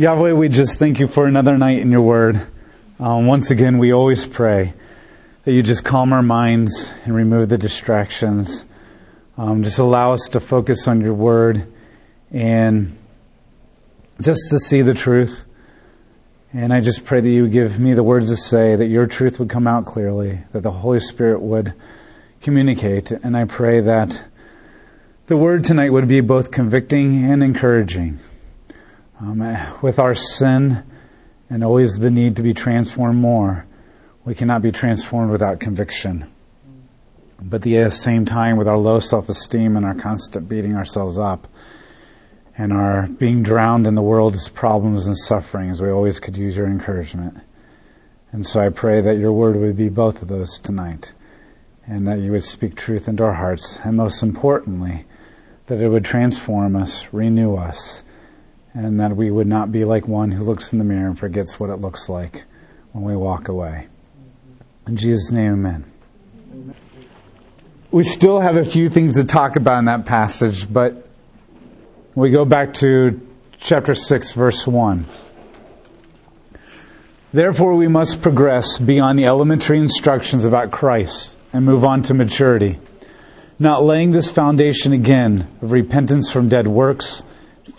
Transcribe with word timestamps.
Yahweh, 0.00 0.30
we 0.30 0.48
just 0.48 0.78
thank 0.78 1.00
you 1.00 1.08
for 1.08 1.26
another 1.26 1.58
night 1.58 1.80
in 1.80 1.90
your 1.90 2.02
word. 2.02 2.46
Um, 3.00 3.26
once 3.26 3.50
again, 3.50 3.78
we 3.78 3.92
always 3.92 4.24
pray 4.24 4.72
that 5.44 5.50
you 5.50 5.60
just 5.60 5.84
calm 5.84 6.12
our 6.12 6.22
minds 6.22 6.94
and 7.04 7.12
remove 7.12 7.48
the 7.48 7.58
distractions. 7.58 8.64
Um, 9.36 9.64
just 9.64 9.80
allow 9.80 10.12
us 10.12 10.28
to 10.34 10.38
focus 10.38 10.86
on 10.86 11.00
your 11.00 11.14
word 11.14 11.66
and 12.30 12.96
just 14.20 14.50
to 14.50 14.60
see 14.60 14.82
the 14.82 14.94
truth. 14.94 15.44
And 16.52 16.72
I 16.72 16.78
just 16.78 17.04
pray 17.04 17.20
that 17.20 17.28
you 17.28 17.48
give 17.48 17.80
me 17.80 17.94
the 17.94 18.04
words 18.04 18.30
to 18.30 18.36
say, 18.36 18.76
that 18.76 18.86
your 18.86 19.08
truth 19.08 19.40
would 19.40 19.50
come 19.50 19.66
out 19.66 19.84
clearly, 19.84 20.38
that 20.52 20.62
the 20.62 20.70
Holy 20.70 21.00
Spirit 21.00 21.40
would 21.42 21.74
communicate. 22.40 23.10
And 23.10 23.36
I 23.36 23.46
pray 23.46 23.80
that 23.80 24.22
the 25.26 25.36
word 25.36 25.64
tonight 25.64 25.90
would 25.90 26.06
be 26.06 26.20
both 26.20 26.52
convicting 26.52 27.24
and 27.24 27.42
encouraging. 27.42 28.20
Um, 29.20 29.42
with 29.82 29.98
our 29.98 30.14
sin 30.14 30.84
and 31.50 31.64
always 31.64 31.98
the 31.98 32.10
need 32.10 32.36
to 32.36 32.42
be 32.42 32.54
transformed 32.54 33.20
more, 33.20 33.66
we 34.24 34.34
cannot 34.34 34.62
be 34.62 34.70
transformed 34.70 35.32
without 35.32 35.58
conviction. 35.58 36.30
But 37.40 37.66
at 37.66 37.90
the 37.90 37.90
same 37.90 38.26
time, 38.26 38.56
with 38.56 38.68
our 38.68 38.78
low 38.78 39.00
self-esteem 39.00 39.76
and 39.76 39.84
our 39.84 39.94
constant 39.94 40.48
beating 40.48 40.76
ourselves 40.76 41.18
up, 41.18 41.48
and 42.56 42.72
our 42.72 43.06
being 43.06 43.42
drowned 43.42 43.86
in 43.86 43.94
the 43.94 44.02
world's 44.02 44.48
problems 44.48 45.06
and 45.06 45.16
sufferings, 45.16 45.80
we 45.80 45.90
always 45.90 46.20
could 46.20 46.36
use 46.36 46.56
your 46.56 46.66
encouragement. 46.66 47.38
And 48.32 48.44
so 48.44 48.60
I 48.60 48.68
pray 48.68 49.00
that 49.00 49.18
your 49.18 49.32
word 49.32 49.56
would 49.56 49.76
be 49.76 49.88
both 49.88 50.22
of 50.22 50.28
those 50.28 50.58
tonight, 50.58 51.12
and 51.86 52.06
that 52.06 52.18
you 52.18 52.32
would 52.32 52.44
speak 52.44 52.76
truth 52.76 53.08
into 53.08 53.24
our 53.24 53.34
hearts, 53.34 53.78
and 53.84 53.96
most 53.96 54.22
importantly, 54.22 55.06
that 55.66 55.80
it 55.80 55.88
would 55.88 56.04
transform 56.04 56.76
us, 56.76 57.06
renew 57.12 57.56
us, 57.56 58.02
and 58.78 59.00
that 59.00 59.16
we 59.16 59.28
would 59.28 59.48
not 59.48 59.72
be 59.72 59.84
like 59.84 60.06
one 60.06 60.30
who 60.30 60.44
looks 60.44 60.72
in 60.72 60.78
the 60.78 60.84
mirror 60.84 61.08
and 61.08 61.18
forgets 61.18 61.58
what 61.58 61.68
it 61.68 61.80
looks 61.80 62.08
like 62.08 62.44
when 62.92 63.02
we 63.02 63.16
walk 63.16 63.48
away. 63.48 63.88
In 64.86 64.96
Jesus' 64.96 65.32
name, 65.32 65.54
amen. 65.54 65.84
We 67.90 68.04
still 68.04 68.38
have 68.38 68.54
a 68.54 68.64
few 68.64 68.88
things 68.88 69.16
to 69.16 69.24
talk 69.24 69.56
about 69.56 69.80
in 69.80 69.86
that 69.86 70.06
passage, 70.06 70.72
but 70.72 71.08
we 72.14 72.30
go 72.30 72.44
back 72.44 72.74
to 72.74 73.20
chapter 73.58 73.96
6, 73.96 74.32
verse 74.32 74.64
1. 74.64 75.06
Therefore, 77.32 77.74
we 77.74 77.88
must 77.88 78.22
progress 78.22 78.78
beyond 78.78 79.18
the 79.18 79.24
elementary 79.24 79.80
instructions 79.80 80.44
about 80.44 80.70
Christ 80.70 81.36
and 81.52 81.64
move 81.64 81.82
on 81.82 82.02
to 82.02 82.14
maturity, 82.14 82.78
not 83.58 83.82
laying 83.82 84.12
this 84.12 84.30
foundation 84.30 84.92
again 84.92 85.48
of 85.62 85.72
repentance 85.72 86.30
from 86.30 86.48
dead 86.48 86.68
works 86.68 87.24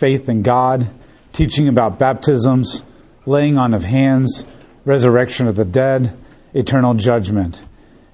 faith 0.00 0.30
in 0.30 0.42
God, 0.42 0.90
teaching 1.34 1.68
about 1.68 1.98
baptisms, 1.98 2.82
laying 3.26 3.58
on 3.58 3.74
of 3.74 3.82
hands, 3.82 4.46
resurrection 4.86 5.46
of 5.46 5.56
the 5.56 5.64
dead, 5.64 6.16
eternal 6.54 6.94
judgment. 6.94 7.62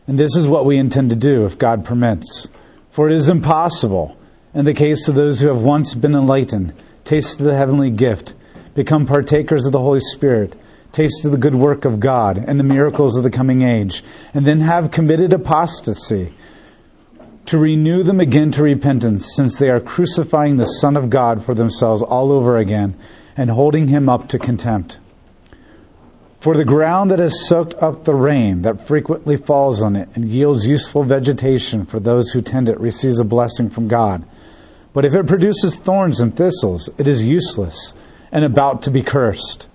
And 0.09 0.19
this 0.19 0.37
is 0.37 0.48
what 0.48 0.67
we 0.67 0.79
intend 0.79 1.11
to 1.11 1.17
do 1.17 1.45
if 1.45 1.59
God 1.59 1.84
permits. 1.84 2.48
For 2.91 3.09
it 3.09 3.14
is 3.14 3.29
impossible, 3.29 4.17
in 4.53 4.64
the 4.64 4.75
case 4.75 5.07
of 5.07 5.14
those 5.14 5.39
who 5.39 5.47
have 5.47 5.62
once 5.62 5.95
been 5.95 6.14
enlightened, 6.14 6.75
tasted 7.05 7.45
the 7.45 7.57
heavenly 7.57 7.91
gift, 7.91 8.34
become 8.75 9.07
partakers 9.07 9.64
of 9.64 9.73
the 9.73 9.79
Holy 9.79 10.01
Spirit, 10.01 10.57
tasted 10.91 11.31
the 11.31 11.39
good 11.39 11.55
work 11.55 11.84
of 11.84 12.01
God 12.01 12.37
and 12.37 12.59
the 12.59 12.64
miracles 12.64 13.17
of 13.17 13.23
the 13.23 13.31
coming 13.31 13.62
age, 13.62 14.03
and 14.34 14.45
then 14.45 14.61
have 14.61 14.91
committed 14.91 15.33
apostasy 15.33 16.34
to 17.47 17.58
renew 17.58 18.02
them 18.02 18.20
again 18.20 18.50
to 18.52 18.62
repentance, 18.62 19.34
since 19.34 19.56
they 19.56 19.69
are 19.69 19.80
crucifying 19.80 20.56
the 20.56 20.64
Son 20.64 20.97
of 20.97 21.11
God 21.11 21.44
for 21.44 21.55
themselves 21.55 22.02
all 22.02 22.33
over 22.33 22.58
again 22.58 22.97
and 23.36 23.50
holding 23.50 23.89
him 23.89 24.08
up 24.08 24.28
to 24.28 24.39
contempt. 24.39 24.98
For 26.41 26.56
the 26.56 26.64
ground 26.64 27.11
that 27.11 27.19
has 27.19 27.48
soaked 27.48 27.74
up 27.74 28.05
the 28.05 28.14
rain 28.14 28.62
that 28.62 28.86
frequently 28.86 29.36
falls 29.36 29.83
on 29.83 29.97
it 29.97 30.08
and 30.14 30.28
yields 30.28 30.67
useful 30.67 31.02
vegetation 31.02 31.86
for 31.86 31.98
those 31.98 32.30
who 32.30 32.42
tend 32.42 32.68
it 32.68 32.79
receives 32.79 33.18
a 33.18 33.24
blessing 33.24 33.70
from 33.70 33.89
God. 33.89 34.24
But 34.92 35.05
if 35.05 35.14
it 35.14 35.27
produces 35.27 35.77
thorns 35.77 36.20
and 36.20 36.36
thistles, 36.36 36.89
it 36.98 37.08
is 37.08 37.23
useless 37.23 37.95
and 38.33 38.45
about 38.45 38.83
to 38.83 38.90
be 38.90 39.02
cursed. 39.02 39.67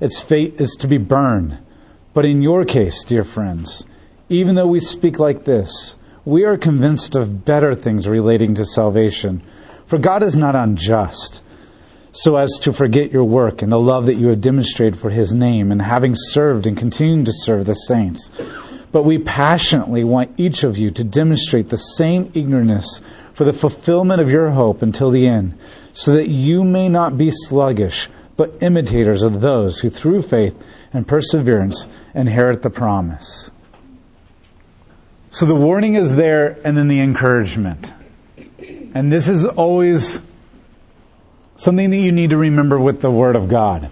Its 0.00 0.20
fate 0.20 0.60
is 0.60 0.76
to 0.80 0.88
be 0.88 0.98
burned. 0.98 1.58
But 2.12 2.24
in 2.24 2.42
your 2.42 2.64
case, 2.64 3.04
dear 3.04 3.24
friends, 3.24 3.84
even 4.28 4.54
though 4.54 4.66
we 4.66 4.80
speak 4.80 5.18
like 5.18 5.44
this, 5.44 5.96
we 6.26 6.44
are 6.44 6.58
convinced 6.58 7.14
of 7.14 7.44
better 7.44 7.72
things 7.72 8.08
relating 8.08 8.56
to 8.56 8.64
salvation. 8.64 9.40
For 9.86 9.96
God 9.96 10.24
is 10.24 10.36
not 10.36 10.56
unjust, 10.56 11.40
so 12.10 12.34
as 12.34 12.50
to 12.62 12.72
forget 12.72 13.12
your 13.12 13.22
work 13.22 13.62
and 13.62 13.70
the 13.70 13.78
love 13.78 14.06
that 14.06 14.18
you 14.18 14.26
have 14.28 14.40
demonstrated 14.40 14.98
for 14.98 15.08
his 15.08 15.32
name, 15.32 15.70
and 15.70 15.80
having 15.80 16.14
served 16.16 16.66
and 16.66 16.76
continuing 16.76 17.24
to 17.26 17.32
serve 17.32 17.64
the 17.64 17.74
saints. 17.74 18.32
But 18.90 19.04
we 19.04 19.18
passionately 19.18 20.02
want 20.02 20.40
each 20.40 20.64
of 20.64 20.76
you 20.76 20.90
to 20.90 21.04
demonstrate 21.04 21.68
the 21.68 21.76
same 21.76 22.32
eagerness 22.34 23.00
for 23.34 23.44
the 23.44 23.52
fulfillment 23.52 24.20
of 24.20 24.30
your 24.30 24.50
hope 24.50 24.82
until 24.82 25.12
the 25.12 25.28
end, 25.28 25.56
so 25.92 26.14
that 26.14 26.28
you 26.28 26.64
may 26.64 26.88
not 26.88 27.16
be 27.16 27.30
sluggish, 27.30 28.08
but 28.36 28.62
imitators 28.62 29.22
of 29.22 29.40
those 29.40 29.78
who 29.78 29.90
through 29.90 30.22
faith 30.22 30.56
and 30.92 31.06
perseverance 31.06 31.86
inherit 32.16 32.62
the 32.62 32.70
promise. 32.70 33.48
So 35.36 35.44
the 35.44 35.54
warning 35.54 35.96
is 35.96 36.10
there 36.16 36.58
and 36.64 36.74
then 36.74 36.88
the 36.88 36.98
encouragement. 36.98 37.92
And 38.94 39.12
this 39.12 39.28
is 39.28 39.44
always 39.44 40.18
something 41.56 41.90
that 41.90 41.98
you 41.98 42.10
need 42.10 42.30
to 42.30 42.38
remember 42.38 42.80
with 42.80 43.02
the 43.02 43.10
Word 43.10 43.36
of 43.36 43.46
God. 43.46 43.90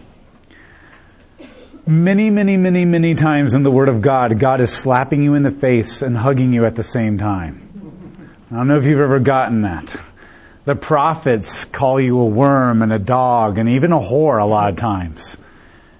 Many, 1.87 2.31
many, 2.31 2.57
many, 2.57 2.87
many 2.87 3.15
times 3.15 3.53
in 3.53 3.63
the 3.63 3.71
Word 3.71 3.91
of 3.91 4.01
God, 4.01 4.41
God 4.41 4.63
is 4.63 4.73
slapping 4.73 5.23
you 5.23 5.35
in 5.35 5.43
the 5.43 5.51
face 5.51 6.01
and 6.01 6.17
hugging 6.17 6.55
you 6.55 6.65
at 6.65 6.77
the 6.77 6.83
same 6.83 7.19
time. 7.19 8.41
I 8.51 8.57
don't 8.57 8.67
know 8.67 8.79
if 8.79 8.87
you've 8.87 9.01
ever 9.01 9.19
gotten 9.19 9.61
that. 9.63 9.95
The 10.65 10.77
prophets 10.77 11.67
call 11.67 12.01
you 12.01 12.21
a 12.21 12.25
worm 12.25 12.81
and 12.81 12.91
a 12.91 12.99
dog 12.99 13.59
and 13.59 13.69
even 13.69 13.93
a 13.93 14.01
whore 14.01 14.41
a 14.41 14.47
lot 14.47 14.71
of 14.71 14.77
times. 14.77 15.37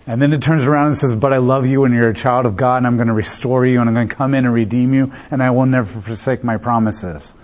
And 0.07 0.21
then 0.21 0.33
it 0.35 0.43
turns 0.43 0.65
around 0.65 0.89
and 0.89 0.97
says, 0.97 1.15
but 1.15 1.33
I 1.33 1.39
love 1.39 1.67
you 1.67 1.85
and 1.85 1.95
you're 1.95 2.11
a 2.11 2.15
child 2.15 2.45
of 2.45 2.57
God 2.57 2.79
and 2.79 2.87
I'm 2.87 2.97
going 2.97 3.09
to 3.09 3.15
restore 3.15 3.65
you 3.65 3.81
and 3.81 3.89
I'm 3.89 3.95
going 3.95 4.09
to 4.09 4.15
come 4.15 4.35
in 4.35 4.45
and 4.45 4.53
redeem 4.53 4.93
you 4.93 5.13
and 5.31 5.43
I 5.43 5.51
will 5.51 5.65
never 5.65 6.01
forsake 6.01 6.45
my 6.45 6.59
promises. 6.59 7.35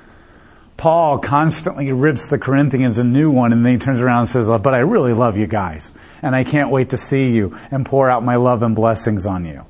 Paul 0.76 1.19
constantly 1.19 1.93
rips 1.93 2.28
the 2.28 2.38
Corinthians 2.38 2.98
a 2.98 3.04
new 3.04 3.31
one 3.31 3.53
and 3.53 3.65
then 3.65 3.75
he 3.75 3.78
turns 3.78 4.00
around 4.00 4.21
and 4.21 4.28
says, 4.28 4.50
uh, 4.50 4.59
but 4.59 4.75
I 4.75 4.78
really 4.78 5.15
love 5.15 5.38
you 5.38 5.47
guys 5.47 5.94
and 6.22 6.34
I 6.37 6.44
can't 6.44 6.71
wait 6.71 6.91
to 6.91 6.98
see 6.98 7.31
you 7.31 7.59
and 7.71 7.87
pour 7.87 8.10
out 8.10 8.25
my 8.25 8.37
love 8.37 8.62
and 8.62 8.75
blessings 8.75 9.27
on 9.27 9.47
you. 9.47 9.65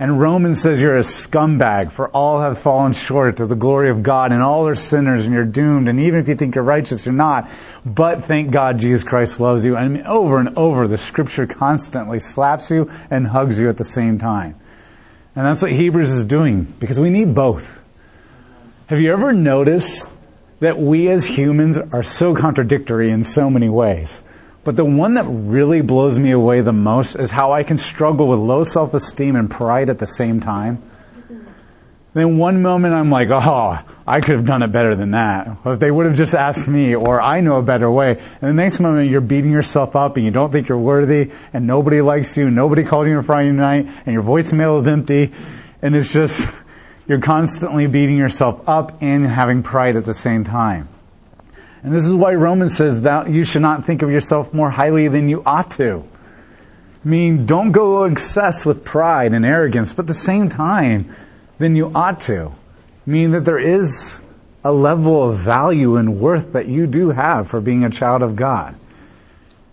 And 0.00 0.18
Romans 0.18 0.62
says 0.62 0.80
you're 0.80 0.96
a 0.96 1.02
scumbag 1.02 1.92
for 1.92 2.08
all 2.08 2.40
have 2.40 2.58
fallen 2.58 2.94
short 2.94 3.38
of 3.38 3.50
the 3.50 3.54
glory 3.54 3.90
of 3.90 4.02
God 4.02 4.32
and 4.32 4.42
all 4.42 4.66
are 4.66 4.74
sinners 4.74 5.26
and 5.26 5.34
you're 5.34 5.44
doomed. 5.44 5.90
And 5.90 6.00
even 6.00 6.20
if 6.20 6.26
you 6.26 6.36
think 6.36 6.54
you're 6.54 6.64
righteous, 6.64 7.04
you're 7.04 7.14
not. 7.14 7.50
But 7.84 8.24
thank 8.24 8.50
God 8.50 8.78
Jesus 8.78 9.04
Christ 9.04 9.40
loves 9.40 9.62
you. 9.62 9.76
And 9.76 10.06
over 10.06 10.38
and 10.38 10.56
over, 10.56 10.88
the 10.88 10.96
scripture 10.96 11.46
constantly 11.46 12.18
slaps 12.18 12.70
you 12.70 12.90
and 13.10 13.26
hugs 13.26 13.58
you 13.58 13.68
at 13.68 13.76
the 13.76 13.84
same 13.84 14.16
time. 14.16 14.58
And 15.36 15.44
that's 15.44 15.60
what 15.60 15.72
Hebrews 15.72 16.08
is 16.08 16.24
doing 16.24 16.62
because 16.62 16.98
we 16.98 17.10
need 17.10 17.34
both. 17.34 17.70
Have 18.86 19.00
you 19.00 19.12
ever 19.12 19.34
noticed 19.34 20.06
that 20.60 20.78
we 20.78 21.10
as 21.10 21.26
humans 21.26 21.76
are 21.76 22.02
so 22.02 22.34
contradictory 22.34 23.10
in 23.10 23.22
so 23.22 23.50
many 23.50 23.68
ways? 23.68 24.22
But 24.62 24.76
the 24.76 24.84
one 24.84 25.14
that 25.14 25.24
really 25.26 25.80
blows 25.80 26.18
me 26.18 26.32
away 26.32 26.60
the 26.60 26.72
most 26.72 27.16
is 27.16 27.30
how 27.30 27.52
I 27.52 27.62
can 27.62 27.78
struggle 27.78 28.28
with 28.28 28.40
low 28.40 28.64
self-esteem 28.64 29.34
and 29.34 29.50
pride 29.50 29.88
at 29.88 29.98
the 29.98 30.06
same 30.06 30.40
time. 30.40 30.82
Then 32.12 32.38
one 32.38 32.60
moment 32.60 32.92
I'm 32.92 33.10
like, 33.10 33.28
oh, 33.30 33.78
I 34.06 34.20
could 34.20 34.34
have 34.34 34.44
done 34.44 34.62
it 34.62 34.72
better 34.72 34.96
than 34.96 35.12
that. 35.12 35.58
If 35.64 35.78
they 35.78 35.90
would 35.90 36.06
have 36.06 36.16
just 36.16 36.34
asked 36.34 36.66
me, 36.66 36.96
or 36.96 37.22
I 37.22 37.40
know 37.40 37.56
a 37.56 37.62
better 37.62 37.90
way. 37.90 38.18
And 38.18 38.50
the 38.50 38.62
next 38.62 38.80
moment 38.80 39.10
you're 39.10 39.20
beating 39.20 39.52
yourself 39.52 39.94
up 39.94 40.16
and 40.16 40.24
you 40.24 40.32
don't 40.32 40.50
think 40.50 40.68
you're 40.68 40.78
worthy 40.78 41.30
and 41.52 41.66
nobody 41.66 42.00
likes 42.00 42.36
you, 42.36 42.50
nobody 42.50 42.82
called 42.82 43.06
you 43.06 43.16
on 43.16 43.22
Friday 43.22 43.52
night 43.52 43.86
and 44.04 44.12
your 44.12 44.24
voicemail 44.24 44.80
is 44.80 44.88
empty 44.88 45.32
and 45.80 45.94
it's 45.94 46.12
just, 46.12 46.44
you're 47.06 47.20
constantly 47.20 47.86
beating 47.86 48.16
yourself 48.16 48.68
up 48.68 49.00
and 49.00 49.26
having 49.26 49.62
pride 49.62 49.96
at 49.96 50.04
the 50.04 50.14
same 50.14 50.42
time. 50.44 50.88
And 51.82 51.94
this 51.94 52.06
is 52.06 52.14
why 52.14 52.34
Romans 52.34 52.76
says 52.76 53.02
that 53.02 53.30
you 53.30 53.44
should 53.44 53.62
not 53.62 53.86
think 53.86 54.02
of 54.02 54.10
yourself 54.10 54.52
more 54.52 54.70
highly 54.70 55.08
than 55.08 55.28
you 55.28 55.42
ought 55.44 55.70
to. 55.72 56.04
I 57.04 57.08
mean, 57.08 57.46
don't 57.46 57.72
go 57.72 58.04
excess 58.04 58.66
with 58.66 58.84
pride 58.84 59.32
and 59.32 59.46
arrogance, 59.46 59.92
but 59.92 60.02
at 60.04 60.08
the 60.08 60.14
same 60.14 60.50
time, 60.50 61.16
than 61.60 61.76
you 61.76 61.92
ought 61.94 62.20
to. 62.20 62.50
I 63.06 63.10
mean 63.10 63.32
that 63.32 63.44
there 63.44 63.58
is 63.58 64.20
a 64.64 64.72
level 64.72 65.30
of 65.30 65.38
value 65.38 65.96
and 65.96 66.20
worth 66.20 66.54
that 66.54 66.66
you 66.66 66.86
do 66.86 67.10
have 67.10 67.48
for 67.48 67.60
being 67.60 67.84
a 67.84 67.90
child 67.90 68.22
of 68.22 68.34
God. 68.34 68.76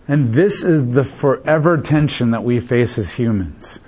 And 0.06 0.32
this 0.32 0.64
is 0.64 0.84
the 0.86 1.04
forever 1.04 1.78
tension 1.78 2.30
that 2.30 2.44
we 2.44 2.60
face 2.60 2.96
as 2.98 3.10
humans. 3.10 3.80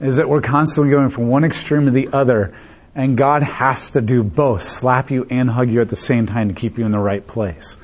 Is 0.00 0.16
that 0.16 0.28
we're 0.28 0.42
constantly 0.42 0.90
going 0.90 1.08
from 1.08 1.28
one 1.28 1.44
extreme 1.44 1.86
to 1.86 1.90
the 1.90 2.08
other 2.12 2.54
and 2.96 3.16
God 3.16 3.44
has 3.44 3.92
to 3.92 4.00
do 4.00 4.24
both, 4.24 4.62
slap 4.62 5.12
you 5.12 5.26
and 5.30 5.48
hug 5.48 5.70
you 5.70 5.80
at 5.82 5.88
the 5.88 5.96
same 5.96 6.26
time 6.26 6.48
to 6.48 6.54
keep 6.54 6.78
you 6.78 6.86
in 6.86 6.92
the 6.92 6.98
right 6.98 7.24
place. 7.24 7.76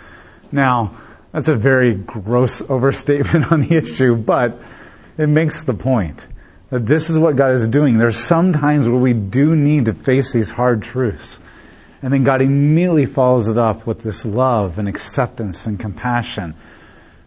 Now, 0.50 1.00
That's 1.32 1.48
a 1.48 1.56
very 1.56 1.94
gross 1.94 2.62
overstatement 2.68 3.50
on 3.50 3.60
the 3.60 3.76
issue, 3.76 4.14
but 4.14 4.60
it 5.18 5.28
makes 5.28 5.64
the 5.64 5.74
point 5.74 6.26
that 6.70 6.86
this 6.86 7.10
is 7.10 7.18
what 7.18 7.36
God 7.36 7.52
is 7.52 7.66
doing. 7.68 7.98
There's 7.98 8.18
some 8.18 8.52
times 8.52 8.88
where 8.88 9.00
we 9.00 9.12
do 9.12 9.56
need 9.56 9.86
to 9.86 9.94
face 9.94 10.32
these 10.32 10.50
hard 10.50 10.82
truths. 10.82 11.38
And 12.02 12.12
then 12.12 12.24
God 12.24 12.42
immediately 12.42 13.06
follows 13.06 13.48
it 13.48 13.58
up 13.58 13.86
with 13.86 14.02
this 14.02 14.24
love 14.24 14.78
and 14.78 14.88
acceptance 14.88 15.66
and 15.66 15.78
compassion. 15.78 16.54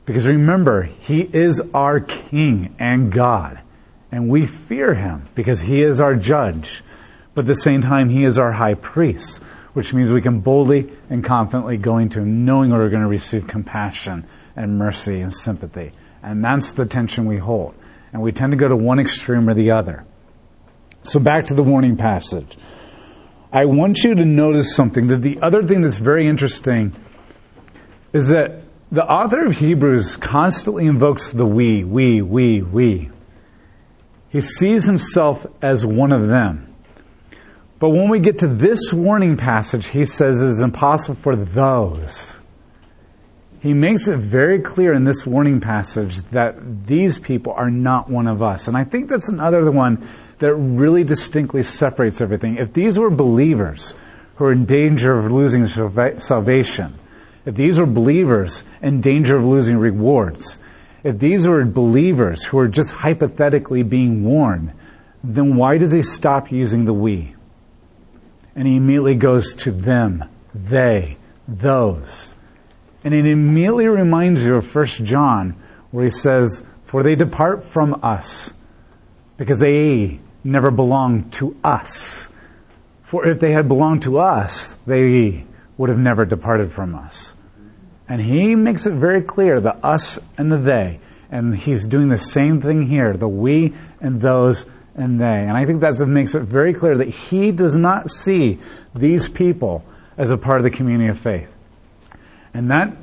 Because 0.06 0.28
remember, 0.28 0.84
He 0.84 1.22
is 1.22 1.62
our 1.74 2.00
King 2.00 2.76
and 2.80 3.12
God. 3.12 3.60
And 4.12 4.30
we 4.30 4.46
fear 4.46 4.94
Him 4.94 5.28
because 5.34 5.60
He 5.60 5.82
is 5.82 6.00
our 6.00 6.16
judge. 6.16 6.84
But 7.36 7.42
at 7.42 7.48
the 7.48 7.56
same 7.56 7.82
time, 7.82 8.10
He 8.10 8.24
is 8.24 8.40
our 8.40 8.52
high 8.52 8.74
priest, 8.74 9.44
which 9.74 9.94
means 9.94 10.12
we 10.12 10.22
can 10.22 10.40
boldly 10.40 10.92
and 11.10 11.24
confidently 11.24 11.78
go 11.78 11.98
into 11.98 12.22
Him 12.22 12.46
knowing 12.46 12.72
we're 12.72 12.90
going 12.90 13.04
to 13.04 13.08
receive 13.08 13.46
compassion 13.46 14.26
and 14.56 14.80
mercy 14.80 15.20
and 15.20 15.34
sympathy. 15.34 15.92
And 16.24 16.44
that's 16.44 16.74
the 16.74 16.86
tension 16.86 17.26
we 17.26 17.38
hold. 17.38 17.76
And 18.14 18.22
we 18.22 18.32
tend 18.32 18.54
to 18.54 18.58
go 18.58 18.70
to 18.70 18.76
one 18.76 19.00
extreme 19.00 19.50
or 19.50 19.54
the 19.54 19.72
other. 19.72 20.06
So 21.04 21.20
back 21.20 21.48
to 21.48 21.54
the 21.54 21.62
warning 21.62 21.98
passage. 21.98 22.58
I 23.52 23.66
want 23.66 24.00
you 24.04 24.16
to 24.16 24.26
notice 24.26 24.76
something 24.76 25.08
that 25.08 25.22
the 25.22 25.40
other 25.42 25.62
thing 25.62 25.82
that's 25.82 25.98
very 25.98 26.28
interesting 26.28 26.96
is 28.12 28.30
that 28.30 28.64
the 28.92 29.04
author 29.04 29.46
of 29.46 29.54
Hebrews 29.58 30.18
constantly 30.18 30.86
invokes 30.86 31.32
the 31.32 31.46
we, 31.46 31.84
we, 31.84 32.22
we, 32.22 32.62
we. 32.62 33.10
He 34.30 34.42
sees 34.42 34.86
himself 34.86 35.46
as 35.62 35.86
one 35.86 36.12
of 36.12 36.28
them. 36.28 36.75
But 37.78 37.90
when 37.90 38.10
we 38.10 38.20
get 38.20 38.40
to 38.40 38.48
this 38.48 38.94
warning 38.94 39.36
passage, 39.38 39.88
he 39.88 40.06
says 40.06 40.42
it 40.42 40.48
is 40.48 40.62
impossible 40.62 41.16
for 41.22 41.36
those. 41.36 42.36
He 43.60 43.74
makes 43.74 44.08
it 44.08 44.18
very 44.18 44.60
clear 44.60 44.94
in 44.94 45.04
this 45.04 45.26
warning 45.26 45.60
passage 45.60 46.18
that 46.32 46.86
these 46.86 47.20
people 47.20 47.54
are 47.54 47.70
not 47.70 48.10
one 48.10 48.28
of 48.28 48.42
us. 48.42 48.68
And 48.68 48.78
I 48.78 48.84
think 48.84 49.10
that's 49.10 49.28
another 49.28 49.72
one 49.72 50.08
that 50.40 50.54
really 50.54 51.04
distinctly 51.04 51.64
separates 51.64 52.22
everything. 52.22 52.58
If 52.58 52.74
these 52.74 53.00
were 53.00 53.10
believers 53.10 53.96
who 54.36 54.46
are 54.46 54.52
in 54.52 54.66
danger 54.66 55.18
of 55.18 55.32
losing 55.32 55.66
salvation, 55.66 57.00
if 57.46 57.56
these 57.56 57.80
were 57.80 57.86
believers 57.86 58.64
in 58.82 59.02
danger 59.02 59.38
of 59.38 59.46
losing 59.46 59.78
rewards, 59.78 60.60
if 61.04 61.20
these 61.20 61.48
were 61.48 61.64
believers 61.66 62.44
who 62.44 62.58
are 62.60 62.68
just 62.68 62.92
hypothetically 62.92 63.84
being 63.84 64.24
warned, 64.24 64.74
then 65.24 65.56
why 65.56 65.78
does 65.78 65.92
he 65.92 66.02
stop 66.02 66.52
using 66.52 66.86
the 66.86 66.94
we? 66.94 67.35
And 68.56 68.68
he 68.68 68.78
immediately 68.78 69.16
goes 69.16 69.54
to 69.56 69.72
them, 69.72 70.24
they, 70.54 71.18
those. 71.48 72.34
And 73.04 73.14
it 73.14 73.26
immediately 73.26 73.88
reminds 73.88 74.44
you 74.44 74.56
of 74.56 74.74
1 74.74 74.86
John, 75.04 75.62
where 75.92 76.06
he 76.06 76.10
says, 76.10 76.64
For 76.86 77.04
they 77.04 77.16
depart 77.16 77.66
from 77.66 78.00
us, 78.02 78.54
because 79.38 79.60
they 79.60 80.20
never 80.44 80.72
belonged 80.72 81.34
to 81.34 81.56
us. 81.64 82.30
For 83.04 83.28
if 83.28 83.40
they 83.40 83.52
had 83.52 83.68
belonged 83.68 84.04
to 84.04 84.20
us, 84.20 84.78
they 84.88 85.46
would 85.78 85.90
have 85.90 86.00
never 86.00 86.26
departed 86.26 86.72
from 86.72 86.96
us. 86.96 87.34
And 88.08 88.22
he 88.22 88.56
makes 88.56 88.86
it 88.86 88.94
very 88.94 89.22
clear 89.22 89.60
the 89.60 89.76
us 89.76 90.20
and 90.38 90.52
the 90.52 90.58
they. 90.58 91.00
And 91.30 91.56
he's 91.56 91.88
doing 91.88 92.08
the 92.08 92.18
same 92.18 92.62
thing 92.62 92.88
here, 92.88 93.14
the 93.14 93.28
we 93.28 93.74
and 94.00 94.22
those 94.22 94.66
and 94.96 95.20
they. 95.20 95.26
And 95.26 95.52
I 95.52 95.66
think 95.66 95.82
that 95.82 96.00
makes 96.08 96.36
it 96.36 96.44
very 96.44 96.74
clear 96.74 96.98
that 96.98 97.10
he 97.10 97.52
does 97.52 97.76
not 97.76 98.10
see 98.10 98.60
these 98.96 99.28
people 99.28 99.84
as 100.18 100.30
a 100.30 100.38
part 100.38 100.60
of 100.60 100.64
the 100.64 100.76
community 100.76 101.10
of 101.10 101.20
faith. 101.20 101.50
And 102.54 102.72
that, 102.72 102.96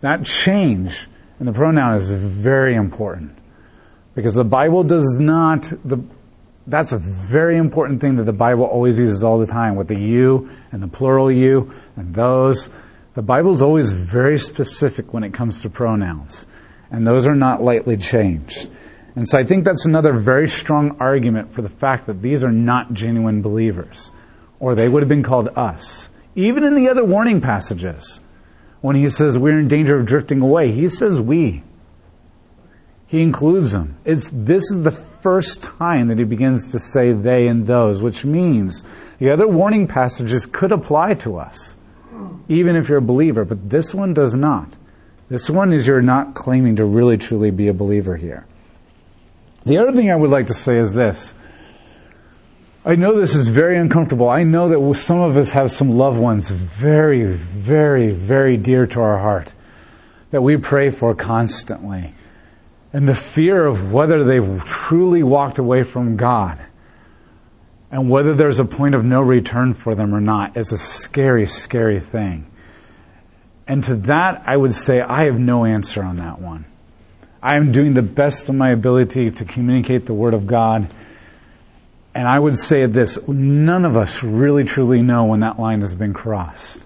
that 0.00 0.24
change 0.24 1.08
in 1.40 1.46
the 1.46 1.52
pronoun 1.52 1.96
is 1.96 2.10
very 2.10 2.76
important. 2.76 3.36
Because 4.14 4.34
the 4.34 4.44
Bible 4.44 4.84
does 4.84 5.18
not, 5.18 5.62
the, 5.84 6.04
that's 6.66 6.92
a 6.92 6.98
very 6.98 7.56
important 7.56 8.00
thing 8.00 8.16
that 8.16 8.24
the 8.24 8.32
Bible 8.32 8.64
always 8.64 8.98
uses 8.98 9.24
all 9.24 9.40
the 9.40 9.46
time 9.46 9.74
with 9.74 9.88
the 9.88 9.98
you 9.98 10.50
and 10.70 10.82
the 10.82 10.86
plural 10.86 11.32
you 11.32 11.72
and 11.96 12.14
those. 12.14 12.70
The 13.14 13.22
Bible 13.22 13.52
is 13.52 13.62
always 13.62 13.90
very 13.90 14.38
specific 14.38 15.12
when 15.12 15.24
it 15.24 15.34
comes 15.34 15.62
to 15.62 15.70
pronouns. 15.70 16.46
And 16.90 17.06
those 17.06 17.26
are 17.26 17.34
not 17.34 17.62
lightly 17.62 17.96
changed. 17.96 18.70
And 19.14 19.28
so 19.28 19.38
I 19.38 19.44
think 19.44 19.64
that's 19.64 19.84
another 19.84 20.18
very 20.18 20.48
strong 20.48 20.96
argument 20.98 21.54
for 21.54 21.62
the 21.62 21.68
fact 21.68 22.06
that 22.06 22.22
these 22.22 22.42
are 22.42 22.52
not 22.52 22.92
genuine 22.92 23.42
believers. 23.42 24.10
Or 24.58 24.74
they 24.74 24.88
would 24.88 25.02
have 25.02 25.08
been 25.08 25.22
called 25.22 25.48
us. 25.56 26.08
Even 26.34 26.64
in 26.64 26.74
the 26.74 26.88
other 26.88 27.04
warning 27.04 27.40
passages, 27.40 28.20
when 28.80 28.96
he 28.96 29.08
says 29.10 29.36
we're 29.36 29.58
in 29.58 29.68
danger 29.68 29.98
of 29.98 30.06
drifting 30.06 30.40
away, 30.40 30.72
he 30.72 30.88
says 30.88 31.20
we. 31.20 31.62
He 33.06 33.20
includes 33.20 33.72
them. 33.72 33.98
It's, 34.06 34.30
this 34.32 34.62
is 34.70 34.82
the 34.82 34.98
first 35.22 35.62
time 35.62 36.08
that 36.08 36.18
he 36.18 36.24
begins 36.24 36.72
to 36.72 36.80
say 36.80 37.12
they 37.12 37.46
and 37.48 37.66
those, 37.66 38.00
which 38.00 38.24
means 38.24 38.84
the 39.18 39.30
other 39.30 39.46
warning 39.46 39.86
passages 39.86 40.46
could 40.46 40.72
apply 40.72 41.14
to 41.14 41.36
us, 41.36 41.76
even 42.48 42.74
if 42.74 42.88
you're 42.88 42.98
a 42.98 43.02
believer, 43.02 43.44
but 43.44 43.68
this 43.68 43.94
one 43.94 44.14
does 44.14 44.34
not. 44.34 44.74
This 45.28 45.50
one 45.50 45.72
is 45.72 45.86
you're 45.86 46.00
not 46.00 46.34
claiming 46.34 46.76
to 46.76 46.86
really 46.86 47.18
truly 47.18 47.50
be 47.50 47.68
a 47.68 47.74
believer 47.74 48.16
here. 48.16 48.46
The 49.64 49.78
other 49.78 49.92
thing 49.92 50.10
I 50.10 50.16
would 50.16 50.30
like 50.30 50.46
to 50.46 50.54
say 50.54 50.78
is 50.78 50.92
this. 50.92 51.34
I 52.84 52.96
know 52.96 53.18
this 53.18 53.36
is 53.36 53.46
very 53.46 53.78
uncomfortable. 53.78 54.28
I 54.28 54.42
know 54.42 54.70
that 54.70 54.98
some 54.98 55.20
of 55.20 55.36
us 55.36 55.50
have 55.50 55.70
some 55.70 55.90
loved 55.90 56.18
ones 56.18 56.50
very, 56.50 57.24
very, 57.24 58.10
very 58.10 58.56
dear 58.56 58.86
to 58.88 59.00
our 59.00 59.18
heart 59.18 59.54
that 60.32 60.42
we 60.42 60.56
pray 60.56 60.90
for 60.90 61.14
constantly 61.14 62.12
and 62.92 63.08
the 63.08 63.14
fear 63.14 63.64
of 63.64 63.92
whether 63.92 64.24
they've 64.24 64.64
truly 64.64 65.22
walked 65.22 65.58
away 65.58 65.84
from 65.84 66.16
God 66.16 66.58
and 67.90 68.10
whether 68.10 68.34
there's 68.34 68.58
a 68.58 68.64
point 68.64 68.94
of 68.94 69.04
no 69.04 69.20
return 69.20 69.74
for 69.74 69.94
them 69.94 70.14
or 70.14 70.20
not 70.20 70.56
is 70.56 70.72
a 70.72 70.78
scary, 70.78 71.46
scary 71.46 72.00
thing. 72.00 72.50
And 73.68 73.84
to 73.84 73.94
that, 73.94 74.42
I 74.46 74.56
would 74.56 74.74
say 74.74 75.00
I 75.00 75.24
have 75.24 75.38
no 75.38 75.64
answer 75.64 76.02
on 76.02 76.16
that 76.16 76.40
one. 76.40 76.64
I 77.42 77.56
am 77.56 77.72
doing 77.72 77.92
the 77.92 78.02
best 78.02 78.48
of 78.48 78.54
my 78.54 78.70
ability 78.70 79.32
to 79.32 79.44
communicate 79.44 80.06
the 80.06 80.14
Word 80.14 80.32
of 80.32 80.46
God. 80.46 80.94
And 82.14 82.28
I 82.28 82.38
would 82.38 82.56
say 82.56 82.86
this, 82.86 83.18
none 83.26 83.84
of 83.84 83.96
us 83.96 84.22
really 84.22 84.62
truly 84.62 85.02
know 85.02 85.24
when 85.24 85.40
that 85.40 85.58
line 85.58 85.80
has 85.80 85.92
been 85.92 86.12
crossed. 86.12 86.84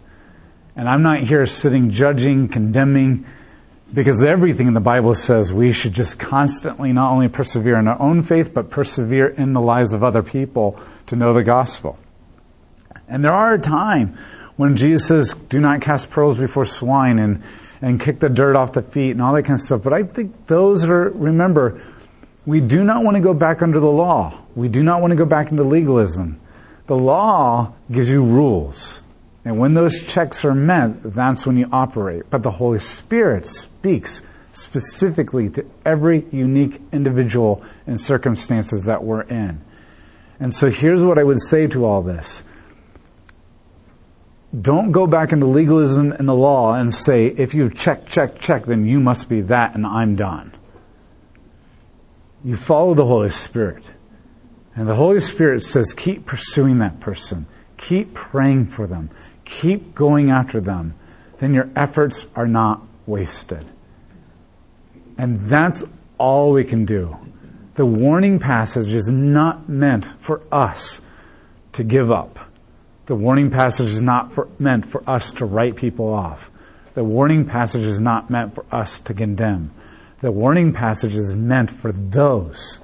And 0.75 0.89
I'm 0.89 1.03
not 1.03 1.21
here 1.21 1.45
sitting 1.45 1.91
judging, 1.91 2.49
condemning, 2.49 3.27
because 3.93 4.25
everything 4.25 4.67
in 4.67 4.75
the 4.75 4.81
Bible 4.81 5.15
says 5.15 5.53
we 5.53 5.73
should 5.73 5.93
just 5.93 6.19
constantly 6.19 6.93
not 6.93 7.13
only 7.13 7.29
persevere 7.29 7.79
in 7.79 7.87
our 7.87 8.01
own 8.01 8.23
faith, 8.23 8.55
but 8.55 8.71
persevere 8.71 9.27
in 9.29 9.53
the 9.53 9.61
lives 9.61 9.93
of 9.93 10.03
other 10.03 10.23
people 10.23 10.81
to 11.09 11.17
know 11.17 11.35
the 11.35 11.45
gospel. 11.45 11.99
And 13.09 13.23
there 13.23 13.35
are 13.35 13.55
a 13.55 13.61
time 13.61 14.19
when 14.57 14.77
Jesus 14.77 15.07
says, 15.07 15.35
do 15.51 15.61
not 15.61 15.83
cast 15.83 16.09
pearls 16.11 16.39
before 16.39 16.65
swine 16.65 17.19
and, 17.19 17.43
and 17.83 18.01
kick 18.01 18.19
the 18.19 18.29
dirt 18.29 18.57
off 18.57 18.73
the 18.73 18.83
feet 18.83 19.11
and 19.11 19.23
all 19.23 19.35
that 19.35 19.43
kind 19.43 19.59
of 19.59 19.65
stuff. 19.65 19.83
But 19.83 19.93
I 19.93 20.03
think 20.03 20.47
those 20.47 20.85
are, 20.85 21.11
remember, 21.11 21.83
we 22.45 22.61
do 22.61 22.85
not 22.85 23.03
want 23.03 23.17
to 23.17 23.23
go 23.23 23.35
back 23.35 23.63
under 23.63 23.81
the 23.81 23.91
law. 23.91 24.43
We 24.55 24.69
do 24.69 24.83
not 24.83 25.01
want 25.01 25.11
to 25.11 25.17
go 25.17 25.25
back 25.25 25.51
into 25.51 25.65
legalism. 25.65 26.41
The 26.87 26.97
law 26.97 27.75
gives 27.91 28.09
you 28.09 28.23
rules. 28.23 29.03
And 29.45 29.59
when 29.59 29.75
those 29.75 30.03
checks 30.03 30.45
are 30.45 30.55
met, 30.55 31.03
that's 31.03 31.47
when 31.47 31.57
you 31.57 31.69
operate. 31.73 32.31
But 32.31 32.43
the 32.43 32.51
Holy 32.51 32.79
Spirit 32.79 33.47
speaks 33.47 34.23
specifically 34.53 35.51
to 35.51 35.67
every 35.85 36.25
unique 36.33 36.81
individual 36.93 37.65
and 37.87 38.01
circumstances 38.01 38.85
that 38.85 39.05
we're 39.05 39.23
in. 39.23 39.61
And 40.41 40.53
so 40.53 40.71
here's 40.71 41.05
what 41.05 41.19
I 41.19 41.25
would 41.25 41.41
say 41.41 41.67
to 41.69 41.85
all 41.85 42.03
this. 42.03 42.43
Don't 44.61 44.93
go 44.93 45.07
back 45.07 45.33
into 45.33 45.47
legalism 45.47 46.13
and 46.13 46.29
the 46.29 46.35
law 46.35 46.75
and 46.75 46.95
say, 46.95 47.27
if 47.27 47.55
you 47.55 47.71
check, 47.71 48.07
check, 48.07 48.39
check, 48.39 48.65
then 48.65 48.87
you 48.87 49.01
must 49.01 49.29
be 49.29 49.43
that 49.43 49.75
and 49.75 49.87
I'm 49.87 50.17
done. 50.17 50.55
You 52.45 52.57
follow 52.57 52.95
the 52.95 53.05
Holy 53.05 53.31
Spirit. 53.31 53.91
And 54.75 54.89
the 54.89 54.95
Holy 54.95 55.21
Spirit 55.21 55.63
says, 55.63 55.93
keep 55.95 56.27
pursuing 56.27 56.79
that 56.79 57.01
person. 57.01 57.47
Keep 57.77 58.15
praying 58.15 58.67
for 58.69 58.87
them 58.87 59.11
keep 59.47 59.95
going 59.95 60.31
after 60.31 60.61
them, 60.61 60.95
then 61.39 61.55
your 61.55 61.71
efforts 61.75 62.27
are 62.35 62.47
not 62.47 62.83
wasted. 63.07 63.65
And 65.17 65.49
that's 65.49 65.83
all 66.19 66.53
we 66.53 66.65
can 66.65 66.85
do. 66.85 67.17
The 67.77 67.87
warning 67.87 68.39
passage 68.39 68.93
is 68.93 69.09
not 69.09 69.69
meant 69.69 70.05
for 70.21 70.43
us 70.53 71.01
to 71.75 71.85
give 71.85 72.11
up. 72.11 72.39
The 73.07 73.15
warning 73.15 73.51
passage 73.51 73.89
is 73.89 74.03
not 74.03 74.33
for, 74.33 74.49
meant 74.59 74.87
for 74.91 75.03
us 75.09 75.33
to 75.35 75.45
write 75.45 75.77
people 75.77 76.13
off. 76.13 76.51
The 76.95 77.05
warning 77.05 77.45
passage 77.47 77.85
is 77.85 78.01
not 78.01 78.31
meant 78.31 78.55
for 78.55 78.65
us 78.73 78.99
to 79.01 79.15
condemn. 79.15 79.71
The 80.23 80.31
warning 80.33 80.73
passage 80.73 81.15
is 81.15 81.35
meant 81.35 81.71
for 81.71 81.93
those 81.93 82.81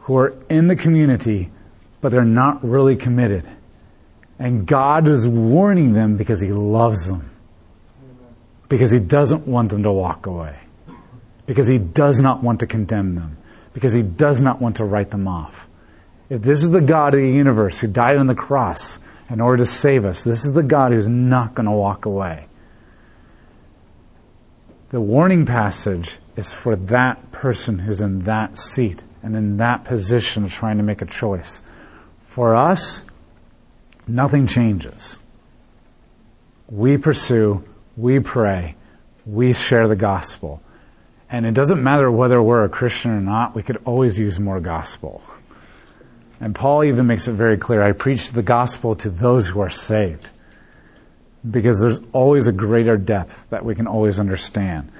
who 0.00 0.16
are 0.16 0.34
in 0.48 0.66
the 0.66 0.76
community, 0.76 1.50
but 2.00 2.10
they're 2.12 2.24
not 2.24 2.64
really 2.64 2.96
committed. 2.96 3.48
And 4.38 4.66
God 4.66 5.08
is 5.08 5.26
warning 5.28 5.92
them 5.92 6.16
because 6.16 6.40
He 6.40 6.52
loves 6.52 7.06
them. 7.06 7.30
because 8.68 8.90
he 8.90 8.98
doesn't 8.98 9.46
want 9.46 9.70
them 9.70 9.82
to 9.84 9.92
walk 9.92 10.26
away. 10.26 10.58
Because 11.46 11.68
he 11.68 11.78
does 11.78 12.20
not 12.20 12.42
want 12.42 12.60
to 12.60 12.66
condemn 12.66 13.14
them. 13.14 13.38
Because 13.72 13.92
he 13.92 14.02
does 14.02 14.40
not 14.40 14.60
want 14.60 14.76
to 14.76 14.84
write 14.84 15.10
them 15.10 15.28
off. 15.28 15.68
If 16.28 16.42
this 16.42 16.62
is 16.62 16.70
the 16.70 16.80
God 16.80 17.14
of 17.14 17.20
the 17.20 17.28
universe 17.28 17.78
who 17.78 17.86
died 17.86 18.16
on 18.16 18.26
the 18.26 18.34
cross 18.34 18.98
in 19.30 19.40
order 19.40 19.58
to 19.58 19.70
save 19.70 20.04
us, 20.04 20.22
this 20.22 20.44
is 20.44 20.52
the 20.52 20.62
God 20.62 20.92
who's 20.92 21.08
not 21.08 21.54
going 21.54 21.66
to 21.66 21.72
walk 21.72 22.06
away. 22.06 22.46
The 24.90 25.00
warning 25.00 25.46
passage 25.46 26.16
is 26.36 26.52
for 26.52 26.76
that 26.76 27.32
person 27.32 27.78
who's 27.78 28.00
in 28.00 28.20
that 28.20 28.58
seat 28.58 29.02
and 29.22 29.36
in 29.36 29.56
that 29.58 29.84
position 29.84 30.44
of 30.44 30.52
trying 30.52 30.76
to 30.78 30.82
make 30.82 31.02
a 31.02 31.06
choice. 31.06 31.60
For 32.26 32.54
us, 32.54 33.02
nothing 34.06 34.46
changes. 34.46 35.18
We 36.68 36.98
pursue, 36.98 37.64
we 37.96 38.20
pray, 38.20 38.76
we 39.24 39.52
share 39.52 39.88
the 39.88 39.96
gospel. 39.96 40.60
And 41.28 41.46
it 41.46 41.54
doesn't 41.54 41.82
matter 41.82 42.10
whether 42.10 42.40
we're 42.40 42.64
a 42.64 42.68
Christian 42.68 43.10
or 43.10 43.20
not, 43.20 43.54
we 43.54 43.62
could 43.62 43.82
always 43.84 44.18
use 44.18 44.38
more 44.38 44.60
gospel. 44.60 45.22
And 46.40 46.54
Paul 46.54 46.84
even 46.84 47.06
makes 47.06 47.28
it 47.28 47.32
very 47.32 47.56
clear, 47.56 47.82
I 47.82 47.92
preach 47.92 48.30
the 48.30 48.42
gospel 48.42 48.94
to 48.96 49.10
those 49.10 49.48
who 49.48 49.60
are 49.60 49.70
saved. 49.70 50.28
Because 51.48 51.80
there's 51.80 52.00
always 52.12 52.46
a 52.46 52.52
greater 52.52 52.96
depth 52.96 53.38
that 53.50 53.64
we 53.64 53.74
can 53.74 53.86
always 53.86 54.20
understand. 54.20 54.90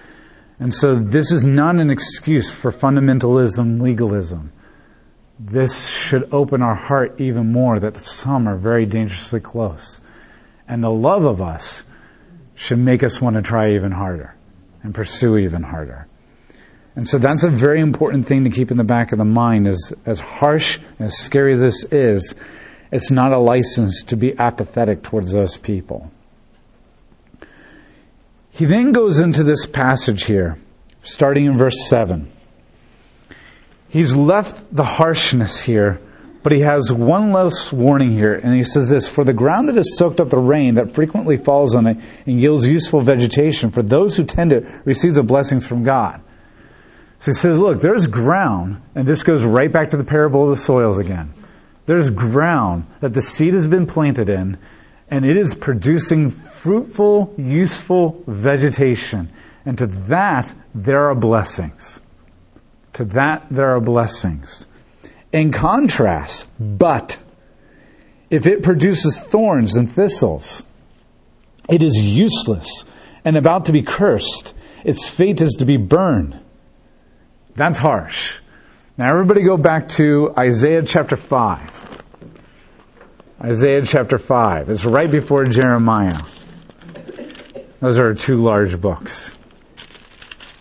And 0.59 0.73
so 0.73 0.95
this 0.95 1.33
is 1.33 1.45
not 1.45 1.77
an 1.77 1.91
excuse 1.91 2.51
for 2.51 2.73
fundamentalism, 2.73 3.81
legalism. 3.83 4.53
This 5.39 5.89
should 5.89 6.33
open 6.33 6.63
our 6.63 6.75
heart 6.75 7.21
even 7.21 7.53
more 7.53 7.79
that 7.81 8.01
some 8.01 8.49
are 8.49 8.57
very 8.57 8.87
dangerously 8.87 9.41
close. 9.41 10.01
And 10.67 10.83
the 10.83 10.91
love 10.91 11.27
of 11.27 11.43
us 11.43 11.85
should 12.55 12.79
make 12.79 13.03
us 13.03 13.21
want 13.21 13.37
to 13.37 13.43
try 13.43 13.75
even 13.75 13.93
harder 13.93 14.35
and 14.83 14.95
pursue 14.95 15.37
even 15.37 15.63
harder. 15.63 16.07
And 16.97 17.07
so 17.07 17.19
that's 17.19 17.45
a 17.45 17.51
very 17.51 17.81
important 17.81 18.27
thing 18.27 18.45
to 18.45 18.51
keep 18.51 18.71
in 18.71 18.79
the 18.79 18.85
back 18.85 19.13
of 19.13 19.19
the 19.19 19.25
mind 19.25 19.69
is 19.69 19.93
as 20.07 20.19
harsh 20.19 20.79
and 20.99 21.09
as 21.09 21.19
scary 21.19 21.53
as 21.53 21.61
this 21.61 21.85
is, 21.93 22.35
it's 22.91 23.11
not 23.11 23.33
a 23.33 23.39
license 23.39 24.03
to 24.05 24.17
be 24.17 24.37
apathetic 24.39 25.03
towards 25.03 25.31
those 25.31 25.59
people. 25.59 26.11
He 28.51 28.65
then 28.65 28.93
goes 28.93 29.19
into 29.19 29.45
this 29.45 29.67
passage 29.67 30.25
here, 30.25 30.59
starting 31.03 31.45
in 31.45 31.59
verse 31.59 31.87
7. 31.89 32.33
He's 33.91 34.17
left 34.17 34.75
the 34.75 34.85
harshness 34.85 35.61
here, 35.61 36.01
but 36.43 36.53
he 36.53 36.61
has 36.61 36.91
one 36.91 37.33
last 37.33 37.75
warning 37.75 38.13
here, 38.13 38.35
and 38.35 38.55
he 38.55 38.65
says 38.65 38.89
this 38.89 39.07
For 39.07 39.25
the 39.25 39.35
ground 39.35 39.69
that 39.69 39.77
has 39.77 39.99
soaked 39.99 40.21
up 40.21 40.31
the 40.31 40.39
rain 40.39 40.77
that 40.77 40.95
frequently 40.95 41.37
falls 41.37 41.75
on 41.75 41.87
it 41.87 41.99
and 42.25 42.41
yields 42.41 42.67
useful 42.67 43.03
vegetation, 43.03 43.71
for 43.71 43.83
those 43.83 44.17
who 44.17 44.25
tend 44.25 44.53
it 44.53 44.65
receives 44.87 45.17
the 45.17 45.23
blessings 45.23 45.67
from 45.67 45.85
God. 45.85 46.23
So 47.21 47.31
he 47.31 47.35
says, 47.35 47.59
Look, 47.59 47.81
there's 47.81 48.07
ground, 48.07 48.83
and 48.95 49.07
this 49.07 49.23
goes 49.23 49.45
right 49.45 49.73
back 49.73 49.91
to 49.91 49.97
the 49.97 50.05
parable 50.05 50.45
of 50.45 50.51
the 50.51 50.63
soils 50.63 50.99
again. 50.99 51.33
There's 51.87 52.11
ground 52.11 52.87
that 53.01 53.15
the 53.15 53.23
seed 53.23 53.55
has 53.55 53.67
been 53.67 53.87
planted 53.87 54.29
in, 54.29 54.59
and 55.09 55.25
it 55.25 55.37
is 55.37 55.55
producing 55.55 56.31
fruitful, 56.31 57.35
useful 57.39 58.23
vegetation. 58.27 59.33
And 59.65 59.79
to 59.79 59.87
that, 60.09 60.53
there 60.75 61.09
are 61.09 61.15
blessings. 61.15 62.01
To 62.95 63.05
that, 63.07 63.47
there 63.51 63.75
are 63.75 63.81
blessings. 63.81 64.67
In 65.33 65.53
contrast, 65.53 66.47
but 66.59 67.19
if 68.31 68.47
it 68.47 68.63
produces 68.63 69.19
thorns 69.19 69.77
and 69.77 69.91
thistles, 69.91 70.65
it 71.69 71.83
is 71.83 71.97
useless 72.01 72.85
and 73.25 73.37
about 73.37 73.67
to 73.67 73.73
be 73.73 73.83
cursed. 73.83 74.55
Its 74.85 75.09
fate 75.09 75.41
is 75.41 75.57
to 75.59 75.65
be 75.65 75.77
burned. 75.77 76.41
That's 77.57 77.79
harsh. 77.79 78.37
Now 78.99 79.11
everybody 79.11 79.43
go 79.43 79.57
back 79.57 79.89
to 79.91 80.31
Isaiah 80.39 80.83
chapter 80.83 81.17
5. 81.17 81.71
Isaiah 83.43 83.83
chapter 83.83 84.19
5. 84.19 84.69
It's 84.69 84.85
right 84.85 85.11
before 85.11 85.45
Jeremiah. 85.45 86.21
Those 87.81 87.99
are 87.99 88.13
two 88.15 88.37
large 88.37 88.79
books. 88.79 89.31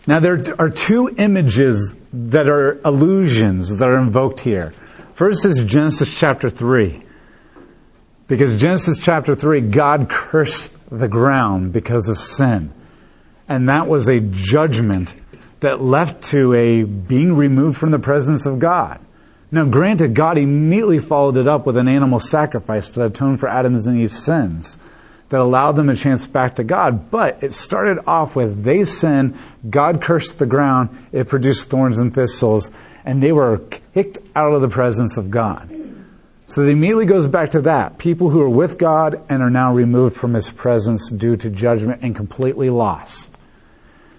Now 0.07 0.21
there 0.21 0.41
are 0.57 0.69
two 0.69 1.09
images 1.17 1.93
that 2.13 2.47
are 2.47 2.79
allusions 2.85 3.77
that 3.77 3.85
are 3.85 3.99
invoked 3.99 4.39
here. 4.39 4.73
First 5.15 5.45
is 5.45 5.59
Genesis 5.65 6.13
chapter 6.13 6.49
3. 6.49 7.03
Because 8.27 8.55
Genesis 8.55 8.99
chapter 8.99 9.35
3, 9.35 9.61
God 9.69 10.09
cursed 10.09 10.71
the 10.89 11.07
ground 11.07 11.73
because 11.73 12.07
of 12.07 12.17
sin. 12.17 12.73
And 13.47 13.67
that 13.69 13.87
was 13.87 14.07
a 14.07 14.19
judgment 14.19 15.13
that 15.65 15.81
left 15.81 16.25
to 16.25 16.53
a 16.53 16.84
being 16.84 17.36
removed 17.36 17.77
from 17.77 17.89
the 17.89 17.98
presence 17.98 18.45
of 18.45 18.60
God. 18.60 19.00
Now 19.50 19.65
granted, 19.65 20.13
God 20.13 20.38
immediately 20.38 21.00
followed 21.00 21.38
it 21.38 21.48
up 21.48 21.65
with 21.65 21.75
an 21.75 21.88
animal 21.88 22.19
sacrifice 22.19 22.91
to 22.91 23.05
atone 23.05 23.38
for 23.38 23.50
Adam's 23.50 23.88
and 23.88 24.00
Eve's 24.00 24.24
sins 24.24 24.77
that 25.29 25.39
allowed 25.39 25.72
them 25.72 25.89
a 25.89 25.95
chance 25.95 26.27
back 26.27 26.57
to 26.57 26.63
God. 26.63 27.10
But 27.10 27.41
it 27.41 27.55
started 27.55 28.03
off 28.05 28.36
with 28.36 28.63
they 28.63 28.86
sinned, 28.86 29.39
God 29.67 30.03
cursed 30.03 30.38
the 30.38 30.45
ground, 30.45 31.07
it 31.12 31.29
produced 31.29 31.67
thorns 31.72 31.98
and 31.98 32.13
thistles, 32.13 32.69
and 33.03 33.19
they 33.19 33.31
were 33.31 33.57
kicked 33.95 34.19
out 34.36 34.53
of 34.53 34.62
the 34.62 34.69
presence 34.69 35.17
of 35.17 35.31
God. 35.31 35.67
So 36.45 36.62
it 36.62 36.69
immediately 36.69 37.07
goes 37.07 37.25
back 37.25 37.51
to 37.51 37.62
that. 37.62 37.98
People 37.98 38.29
who 38.29 38.41
are 38.41 38.50
with 38.50 38.77
God 38.77 39.19
and 39.29 39.41
are 39.41 39.50
now 39.50 39.74
removed 39.74 40.15
from 40.15 40.36
His 40.36 40.48
presence 40.48 41.10
due 41.10 41.38
to 41.38 41.50
judgment 41.50 42.03
and 42.03 42.15
completely 42.15 42.69
lost. 42.69 43.35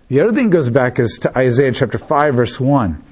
The 0.08 0.20
other 0.20 0.32
thing 0.32 0.50
goes 0.50 0.70
back 0.70 1.00
is 1.00 1.18
to 1.22 1.36
Isaiah 1.36 1.72
chapter 1.72 1.98
5 1.98 2.34
verse 2.34 2.60
1. 2.60 3.02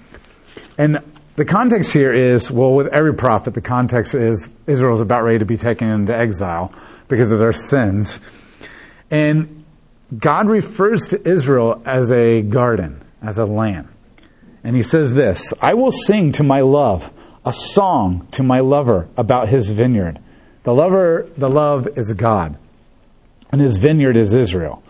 And 0.79 0.99
the 1.35 1.45
context 1.45 1.93
here 1.93 2.13
is, 2.13 2.49
well, 2.49 2.73
with 2.73 2.87
every 2.93 3.15
prophet, 3.15 3.55
the 3.55 3.61
context 3.61 4.15
is 4.15 4.53
Israel 4.69 4.95
is 4.95 5.01
about 5.01 5.25
ready 5.25 5.41
to 5.41 5.45
be 5.45 5.57
taken 5.57 5.91
into 5.91 6.17
exile 6.17 6.73
because 7.09 7.33
of 7.33 7.41
their 7.41 7.53
sins. 7.53 8.21
And 9.11 9.65
God 10.17 10.49
refers 10.49 11.09
to 11.09 11.29
Israel 11.29 11.83
as 11.85 12.13
a 12.13 12.43
garden, 12.43 13.03
as 13.21 13.39
a 13.39 13.45
land. 13.45 13.89
And 14.63 14.77
he 14.77 14.85
says 14.85 15.13
this, 15.13 15.53
I 15.61 15.75
will 15.75 15.91
sing 15.91 16.31
to 16.33 16.45
my 16.45 16.61
love 16.61 17.11
a 17.45 17.53
song 17.53 18.29
to 18.33 18.45
my 18.45 18.61
lover 18.61 19.09
about 19.17 19.49
his 19.49 19.69
vineyard. 19.69 20.21
The 20.63 20.73
lover, 20.73 21.29
the 21.37 21.49
love 21.51 21.99
is 21.99 22.13
God. 22.13 22.57
And 23.51 23.61
his 23.61 23.79
vineyard 23.79 24.17
is 24.17 24.33
Israel. 24.33 24.84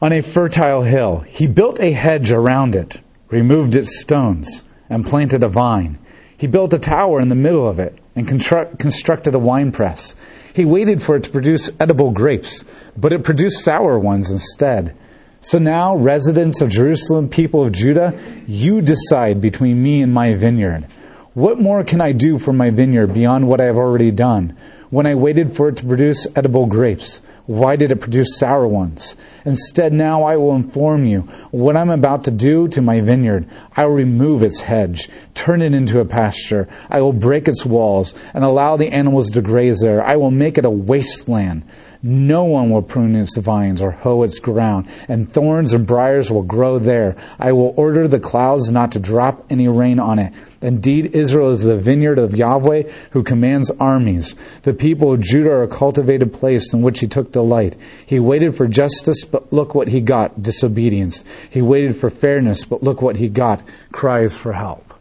On 0.00 0.12
a 0.12 0.22
fertile 0.22 0.84
hill, 0.84 1.24
he 1.26 1.48
built 1.48 1.80
a 1.80 1.90
hedge 1.90 2.30
around 2.30 2.76
it, 2.76 3.00
removed 3.30 3.74
its 3.74 4.00
stones, 4.00 4.62
and 4.88 5.04
planted 5.04 5.42
a 5.42 5.48
vine. 5.48 5.98
He 6.36 6.46
built 6.46 6.72
a 6.72 6.78
tower 6.78 7.20
in 7.20 7.28
the 7.28 7.34
middle 7.34 7.66
of 7.66 7.80
it 7.80 7.98
and 8.14 8.28
construct, 8.28 8.78
constructed 8.78 9.34
a 9.34 9.40
winepress. 9.40 10.14
He 10.54 10.64
waited 10.64 11.02
for 11.02 11.16
it 11.16 11.24
to 11.24 11.30
produce 11.30 11.72
edible 11.80 12.12
grapes, 12.12 12.64
but 12.96 13.12
it 13.12 13.24
produced 13.24 13.64
sour 13.64 13.98
ones 13.98 14.30
instead. 14.30 14.94
So 15.40 15.58
now, 15.58 15.96
residents 15.96 16.60
of 16.60 16.68
Jerusalem, 16.68 17.28
people 17.28 17.66
of 17.66 17.72
Judah, 17.72 18.12
you 18.46 18.80
decide 18.80 19.40
between 19.40 19.82
me 19.82 20.02
and 20.02 20.14
my 20.14 20.34
vineyard. 20.34 20.86
What 21.34 21.58
more 21.58 21.82
can 21.82 22.00
I 22.00 22.12
do 22.12 22.38
for 22.38 22.52
my 22.52 22.70
vineyard 22.70 23.14
beyond 23.14 23.48
what 23.48 23.60
I 23.60 23.64
have 23.64 23.76
already 23.76 24.12
done? 24.12 24.56
When 24.90 25.06
I 25.06 25.16
waited 25.16 25.56
for 25.56 25.70
it 25.70 25.78
to 25.78 25.84
produce 25.84 26.28
edible 26.36 26.66
grapes, 26.66 27.20
why 27.48 27.76
did 27.76 27.90
it 27.90 28.02
produce 28.02 28.36
sour 28.36 28.68
ones? 28.68 29.16
Instead, 29.46 29.90
now 29.90 30.22
I 30.22 30.36
will 30.36 30.54
inform 30.54 31.06
you 31.06 31.20
what 31.50 31.78
I'm 31.78 31.88
about 31.88 32.24
to 32.24 32.30
do 32.30 32.68
to 32.68 32.82
my 32.82 33.00
vineyard. 33.00 33.48
I 33.74 33.86
will 33.86 33.94
remove 33.94 34.42
its 34.42 34.60
hedge, 34.60 35.08
turn 35.32 35.62
it 35.62 35.72
into 35.72 36.00
a 36.00 36.04
pasture. 36.04 36.68
I 36.90 37.00
will 37.00 37.14
break 37.14 37.48
its 37.48 37.64
walls 37.64 38.14
and 38.34 38.44
allow 38.44 38.76
the 38.76 38.92
animals 38.92 39.30
to 39.30 39.40
graze 39.40 39.80
there. 39.80 40.04
I 40.04 40.16
will 40.16 40.30
make 40.30 40.58
it 40.58 40.66
a 40.66 40.70
wasteland. 40.70 41.64
No 42.00 42.44
one 42.44 42.70
will 42.70 42.82
prune 42.82 43.16
its 43.16 43.36
vines 43.36 43.82
or 43.82 43.90
hoe 43.90 44.22
its 44.22 44.38
ground, 44.38 44.88
and 45.08 45.32
thorns 45.32 45.72
and 45.72 45.84
briers 45.84 46.30
will 46.30 46.44
grow 46.44 46.78
there. 46.78 47.16
I 47.40 47.50
will 47.50 47.74
order 47.76 48.06
the 48.06 48.20
clouds 48.20 48.70
not 48.70 48.92
to 48.92 49.00
drop 49.00 49.46
any 49.50 49.66
rain 49.66 49.98
on 49.98 50.20
it. 50.20 50.32
Indeed, 50.62 51.16
Israel 51.16 51.50
is 51.50 51.60
the 51.60 51.76
vineyard 51.76 52.20
of 52.20 52.36
Yahweh 52.36 52.84
who 53.10 53.24
commands 53.24 53.72
armies. 53.80 54.36
The 54.62 54.74
people 54.74 55.12
of 55.12 55.20
Judah 55.20 55.50
are 55.50 55.62
a 55.64 55.68
cultivated 55.68 56.32
place 56.32 56.72
in 56.72 56.82
which 56.82 57.00
he 57.00 57.08
took 57.08 57.32
delight. 57.32 57.76
He 58.06 58.20
waited 58.20 58.56
for 58.56 58.68
justice, 58.68 59.24
but 59.24 59.52
look 59.52 59.74
what 59.74 59.88
he 59.88 60.00
got 60.00 60.40
disobedience. 60.40 61.24
He 61.50 61.62
waited 61.62 61.96
for 61.96 62.10
fairness, 62.10 62.64
but 62.64 62.82
look 62.82 63.02
what 63.02 63.16
he 63.16 63.28
got 63.28 63.62
cries 63.90 64.36
for 64.36 64.52
help. 64.52 64.94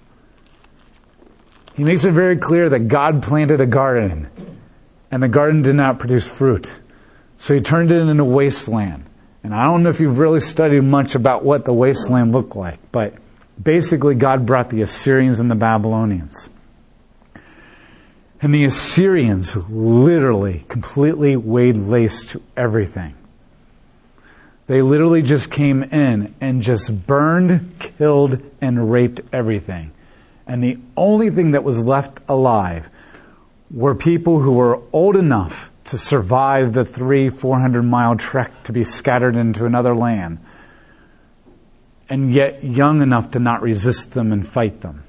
He 1.75 1.83
makes 1.83 2.05
it 2.05 2.13
very 2.13 2.37
clear 2.37 2.69
that 2.69 2.87
God 2.87 3.21
planted 3.21 3.61
a 3.61 3.67
garden, 3.67 4.27
and 5.11 5.21
the 5.21 5.27
garden 5.27 5.61
did 5.61 5.75
not 5.75 5.99
produce 5.99 6.25
fruit. 6.25 6.71
So 7.37 7.53
he 7.53 7.61
turned 7.61 7.91
it 7.91 8.01
into 8.01 8.25
wasteland. 8.25 9.05
And 9.43 9.53
I 9.53 9.65
don't 9.65 9.83
know 9.83 9.89
if 9.89 9.99
you've 9.99 10.17
really 10.17 10.39
studied 10.39 10.81
much 10.81 11.15
about 11.15 11.43
what 11.43 11.63
the 11.63 11.73
wasteland 11.73 12.33
looked 12.33 12.55
like, 12.55 12.79
but 12.91 13.13
basically 13.61 14.15
God 14.15 14.45
brought 14.45 14.69
the 14.69 14.81
Assyrians 14.81 15.39
and 15.39 15.49
the 15.49 15.55
Babylonians. 15.55 16.49
And 18.41 18.53
the 18.53 18.65
Assyrians 18.65 19.55
literally 19.55 20.65
completely 20.67 21.35
laid 21.35 21.77
lace 21.77 22.25
to 22.31 22.41
everything. 22.55 23.15
They 24.67 24.81
literally 24.81 25.21
just 25.21 25.49
came 25.49 25.81
in 25.81 26.35
and 26.41 26.61
just 26.61 27.07
burned, 27.07 27.79
killed, 27.79 28.41
and 28.61 28.91
raped 28.91 29.21
everything. 29.31 29.91
And 30.45 30.61
the 30.61 30.77
only 30.95 31.29
thing 31.29 31.51
that 31.51 31.63
was 31.63 31.85
left 31.85 32.19
alive 32.27 32.89
were 33.71 33.95
people 33.95 34.39
who 34.39 34.51
were 34.51 34.81
old 34.91 35.15
enough 35.15 35.69
to 35.87 35.97
survive 35.97 36.73
the 36.73 36.85
three, 36.85 37.29
four 37.29 37.59
hundred 37.59 37.83
mile 37.83 38.15
trek 38.15 38.63
to 38.63 38.73
be 38.73 38.83
scattered 38.83 39.35
into 39.35 39.65
another 39.65 39.95
land, 39.95 40.39
and 42.09 42.33
yet 42.33 42.63
young 42.63 43.01
enough 43.01 43.31
to 43.31 43.39
not 43.39 43.61
resist 43.61 44.11
them 44.11 44.31
and 44.31 44.47
fight 44.47 44.81
them. 44.81 45.03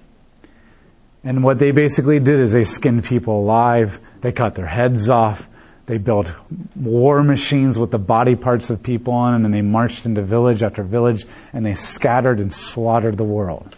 And 1.24 1.42
what 1.42 1.58
they 1.58 1.72
basically 1.72 2.20
did 2.20 2.40
is 2.40 2.52
they 2.52 2.64
skinned 2.64 3.04
people 3.04 3.40
alive, 3.40 3.98
they 4.20 4.32
cut 4.32 4.54
their 4.54 4.66
heads 4.66 5.08
off, 5.08 5.46
they 5.86 5.98
built 5.98 6.32
war 6.76 7.22
machines 7.22 7.78
with 7.78 7.90
the 7.90 7.98
body 7.98 8.36
parts 8.36 8.70
of 8.70 8.82
people 8.82 9.14
on 9.14 9.32
them, 9.32 9.44
and 9.46 9.54
they 9.54 9.62
marched 9.62 10.06
into 10.06 10.22
village 10.22 10.62
after 10.62 10.84
village, 10.84 11.26
and 11.52 11.66
they 11.66 11.74
scattered 11.74 12.40
and 12.40 12.52
slaughtered 12.52 13.16
the 13.16 13.24
world. 13.24 13.76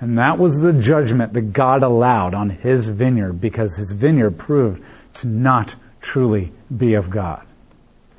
And 0.00 0.18
that 0.18 0.38
was 0.38 0.56
the 0.60 0.72
judgment 0.72 1.32
that 1.32 1.52
God 1.52 1.82
allowed 1.82 2.34
on 2.34 2.50
his 2.50 2.88
vineyard 2.88 3.40
because 3.40 3.76
his 3.76 3.92
vineyard 3.92 4.38
proved 4.38 4.84
to 5.14 5.26
not 5.26 5.74
truly 6.00 6.52
be 6.74 6.94
of 6.94 7.10
God. 7.10 7.44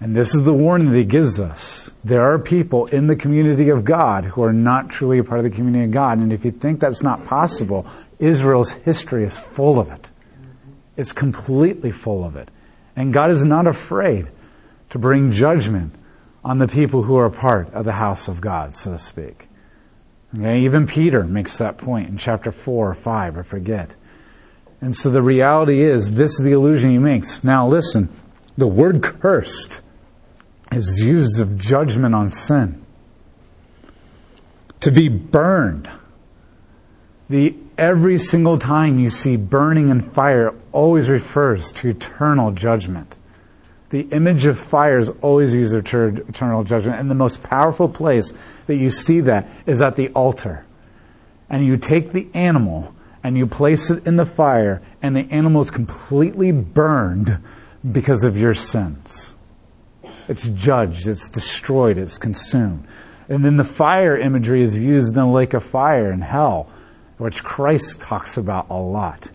And 0.02 0.16
this 0.16 0.34
is 0.34 0.44
the 0.44 0.54
warning 0.54 0.92
that 0.92 0.98
he 0.98 1.04
gives 1.04 1.40
us. 1.40 1.92
There 2.06 2.32
are 2.32 2.40
people 2.40 2.86
in 2.86 3.08
the 3.08 3.18
community 3.18 3.70
of 3.70 3.84
God 3.84 4.24
who 4.24 4.44
are 4.44 4.54
not 4.54 4.90
truly 4.90 5.20
a 5.20 5.24
part 5.24 5.40
of 5.40 5.44
the 5.44 5.56
community 5.56 5.86
of 5.86 5.92
God. 5.92 6.20
And 6.20 6.32
if 6.32 6.46
you 6.46 6.52
think 6.52 6.80
that's 6.80 7.04
not 7.04 7.26
possible, 7.26 7.86
Israel's 8.18 8.72
history 8.72 9.26
is 9.26 9.38
full 9.38 9.78
of 9.78 9.90
it. 9.90 10.10
It's 10.96 11.12
completely 11.12 11.92
full 11.92 12.24
of 12.24 12.38
it. 12.38 12.50
And 12.96 13.14
God 13.14 13.32
is 13.32 13.44
not 13.44 13.68
afraid 13.68 14.28
to 14.92 15.00
bring 15.00 15.32
judgment 15.32 15.94
on 16.44 16.58
the 16.58 16.68
people 16.68 17.04
who 17.04 17.18
are 17.18 17.26
a 17.26 17.32
part 17.32 17.74
of 17.74 17.84
the 17.84 17.92
house 17.92 18.30
of 18.30 18.40
God, 18.40 18.76
so 18.76 18.92
to 18.92 19.00
speak. 19.00 19.48
Okay, 20.38 20.62
even 20.62 20.88
Peter 20.88 21.24
makes 21.24 21.58
that 21.58 21.78
point 21.78 22.08
in 22.10 22.18
chapter 22.18 22.52
4 22.52 22.92
or 22.92 22.94
5, 22.94 23.38
I 23.38 23.42
forget. 23.42 23.96
And 24.82 24.96
so 24.96 25.10
the 25.10 25.22
reality 25.22 25.84
is, 25.84 26.10
this 26.10 26.32
is 26.32 26.40
the 26.40 26.54
illusion 26.54 26.92
he 26.92 26.98
makes. 26.98 27.44
Now 27.44 27.68
listen, 27.68 28.10
the 28.58 28.68
word 28.68 29.04
cursed 29.04 29.82
is 30.72 31.02
used 31.04 31.42
of 31.42 31.58
judgment 31.58 32.16
on 32.16 32.30
sin. 32.30 32.86
To 34.82 34.92
be 34.92 35.10
burned. 35.10 35.90
The 37.30 37.56
every 37.78 38.18
single 38.18 38.58
time 38.58 39.00
you 39.00 39.10
see 39.10 39.36
burning 39.36 39.92
and 39.92 40.14
fire 40.14 40.54
always 40.72 41.10
refers 41.10 41.72
to 41.72 41.90
eternal 41.90 42.52
judgment. 42.52 43.16
The 43.90 44.02
image 44.02 44.46
of 44.46 44.60
fire 44.60 45.00
is 45.00 45.10
always 45.22 45.54
used 45.54 45.74
of 45.74 45.86
eternal 45.86 46.64
judgment. 46.64 47.00
And 47.00 47.10
the 47.10 47.16
most 47.16 47.42
powerful 47.42 47.90
place 47.90 48.34
that 48.68 48.76
you 48.76 48.90
see 48.90 49.22
that 49.22 49.50
is 49.66 49.82
at 49.82 49.96
the 49.96 50.10
altar. 50.10 50.66
And 51.50 51.66
you 51.66 51.78
take 51.78 52.12
the 52.12 52.28
animal 52.34 52.94
and 53.24 53.38
you 53.38 53.48
place 53.48 53.90
it 53.90 54.08
in 54.08 54.16
the 54.16 54.26
fire, 54.26 54.82
and 55.02 55.16
the 55.16 55.28
animal 55.32 55.62
is 55.62 55.72
completely 55.72 56.52
burned 56.52 57.40
because 57.92 58.24
of 58.24 58.38
your 58.38 58.54
sins. 58.54 59.36
It's 60.28 60.48
judged, 60.48 61.08
it's 61.08 61.30
destroyed, 61.30 61.98
it's 61.98 62.18
consumed. 62.18 62.88
And 63.28 63.44
then 63.44 63.58
the 63.58 63.64
fire 63.64 64.18
imagery 64.18 64.62
is 64.62 64.78
used 64.78 65.10
in 65.10 65.16
the 65.16 65.26
lake 65.26 65.54
of 65.54 65.64
fire 65.64 66.12
in 66.12 66.22
hell, 66.22 66.70
which 67.18 67.44
Christ 67.44 68.00
talks 68.00 68.38
about 68.38 68.70
a 68.70 68.78
lot. 68.78 69.30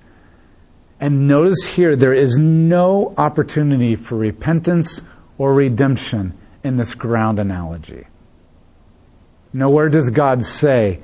And 1.01 1.29
notice 1.29 1.65
here, 1.65 1.97
there 1.97 2.15
is 2.15 2.39
no 2.39 3.13
opportunity 3.19 3.97
for 3.97 4.17
repentance 4.17 5.03
or 5.37 5.53
redemption 5.53 6.39
in 6.63 6.77
this 6.77 6.95
ground 6.95 7.39
analogy. 7.39 8.07
Nowhere 9.53 9.89
does 9.89 10.11
God 10.11 10.45
say, 10.45 11.01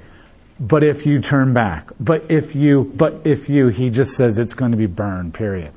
but 0.61 0.85
if 0.85 1.07
you 1.07 1.21
turn 1.21 1.55
back, 1.55 1.91
but 1.99 2.31
if 2.31 2.55
you, 2.55 2.93
but 2.95 3.23
if 3.25 3.49
you, 3.49 3.69
he 3.69 3.91
just 3.91 4.13
says 4.13 4.39
it's 4.39 4.55
going 4.55 4.73
to 4.73 4.77
be 4.77 4.87
burned, 4.87 5.35
period. 5.35 5.73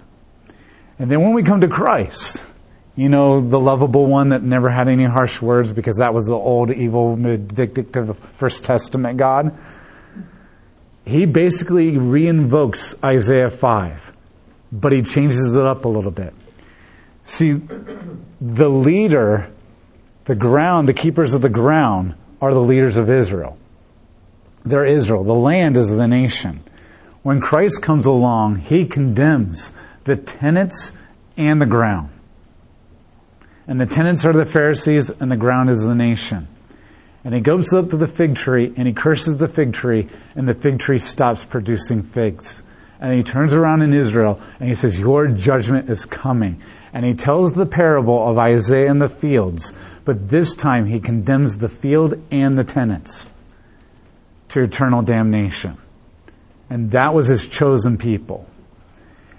And 0.99 1.09
then 1.09 1.21
when 1.21 1.33
we 1.33 1.41
come 1.41 1.61
to 1.61 1.67
Christ, 1.67 2.43
you 2.95 3.09
know, 3.09 3.41
the 3.41 3.59
lovable 3.59 4.05
one 4.05 4.29
that 4.29 4.43
never 4.43 4.69
had 4.69 4.87
any 4.87 5.05
harsh 5.05 5.41
words 5.41 5.71
because 5.71 5.97
that 5.97 6.13
was 6.13 6.25
the 6.25 6.35
old 6.35 6.69
evil, 6.69 7.15
vindictive 7.15 8.15
First 8.37 8.63
Testament 8.63 9.17
God. 9.17 9.57
He 11.05 11.25
basically 11.25 11.93
reinvokes 11.93 12.93
Isaiah 13.03 13.49
5 13.49 14.13
but 14.73 14.91
he 14.91 15.03
changes 15.03 15.55
it 15.55 15.63
up 15.63 15.85
a 15.85 15.87
little 15.87 16.11
bit. 16.11 16.33
See, 17.25 17.53
the 18.41 18.67
leader, 18.67 19.51
the 20.25 20.35
ground, 20.35 20.87
the 20.87 20.93
keepers 20.93 21.35
of 21.35 21.41
the 21.41 21.49
ground 21.49 22.15
are 22.41 22.53
the 22.53 22.59
leaders 22.59 22.97
of 22.97 23.09
Israel. 23.09 23.57
They're 24.65 24.85
Israel. 24.85 25.23
The 25.23 25.33
land 25.33 25.77
is 25.77 25.89
the 25.89 26.07
nation. 26.07 26.63
When 27.21 27.41
Christ 27.41 27.81
comes 27.81 28.05
along, 28.05 28.57
he 28.57 28.85
condemns 28.85 29.73
the 30.03 30.15
tenants 30.15 30.93
and 31.37 31.61
the 31.61 31.65
ground. 31.65 32.09
And 33.67 33.79
the 33.79 33.85
tenants 33.85 34.25
are 34.25 34.33
the 34.33 34.45
Pharisees 34.45 35.09
and 35.09 35.31
the 35.31 35.37
ground 35.37 35.69
is 35.69 35.83
the 35.83 35.95
nation. 35.95 36.47
And 37.23 37.33
he 37.33 37.39
goes 37.39 37.73
up 37.73 37.89
to 37.89 37.97
the 37.97 38.07
fig 38.07 38.35
tree 38.35 38.73
and 38.75 38.87
he 38.87 38.93
curses 38.93 39.37
the 39.37 39.47
fig 39.47 39.73
tree 39.73 40.09
and 40.35 40.47
the 40.47 40.53
fig 40.53 40.79
tree 40.79 40.97
stops 40.97 41.45
producing 41.45 42.03
figs 42.03 42.63
and 42.99 43.13
he 43.13 43.23
turns 43.23 43.53
around 43.53 43.81
in 43.81 43.93
Israel 43.93 44.41
and 44.59 44.69
he 44.69 44.75
says, 44.75 44.97
Your 44.97 45.27
judgment 45.27 45.89
is 45.89 46.05
coming. 46.05 46.61
And 46.93 47.05
he 47.05 47.15
tells 47.15 47.51
the 47.51 47.65
parable 47.65 48.29
of 48.29 48.37
Isaiah 48.37 48.89
and 48.89 49.01
the 49.01 49.09
fields, 49.09 49.73
but 50.05 50.29
this 50.29 50.55
time 50.55 50.85
he 50.85 50.99
condemns 51.01 51.57
the 51.57 51.67
field 51.67 52.13
and 52.31 52.57
the 52.57 52.63
tenants 52.63 53.32
to 54.53 54.61
eternal 54.61 55.01
damnation. 55.01 55.77
And 56.69 56.91
that 56.91 57.13
was 57.13 57.27
his 57.27 57.47
chosen 57.47 57.97
people. 57.97 58.47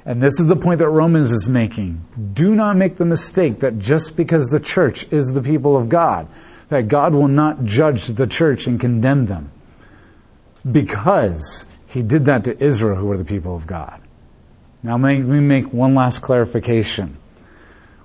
And 0.04 0.20
this 0.20 0.40
is 0.40 0.46
the 0.46 0.56
point 0.56 0.80
that 0.80 0.88
Romans 0.88 1.32
is 1.32 1.48
making. 1.48 2.04
Do 2.34 2.54
not 2.54 2.76
make 2.76 2.96
the 2.96 3.04
mistake 3.04 3.60
that 3.60 3.78
just 3.78 4.16
because 4.16 4.48
the 4.48 4.60
church 4.60 5.06
is 5.10 5.28
the 5.28 5.40
people 5.40 5.76
of 5.76 5.88
God, 5.88 6.28
that 6.68 6.88
God 6.88 7.14
will 7.14 7.28
not 7.28 7.64
judge 7.64 8.08
the 8.08 8.26
church 8.26 8.66
and 8.66 8.78
condemn 8.78 9.24
them. 9.24 9.50
Because 10.70 11.64
he 11.86 12.02
did 12.02 12.24
that 12.26 12.44
to 12.44 12.64
Israel, 12.64 12.96
who 12.96 13.06
were 13.06 13.16
the 13.16 13.24
people 13.24 13.54
of 13.54 13.66
God. 13.66 14.00
Now, 14.82 14.98
let 14.98 15.18
me 15.18 15.40
make 15.40 15.72
one 15.72 15.94
last 15.94 16.20
clarification. 16.22 17.16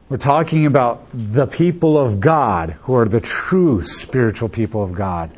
We're 0.07 0.17
talking 0.17 0.67
about 0.67 1.07
the 1.13 1.47
people 1.47 1.97
of 1.97 2.19
God, 2.19 2.77
who 2.81 2.95
are 2.95 3.05
the 3.05 3.19
true 3.19 3.83
spiritual 3.83 4.49
people 4.49 4.83
of 4.83 4.93
God, 4.93 5.31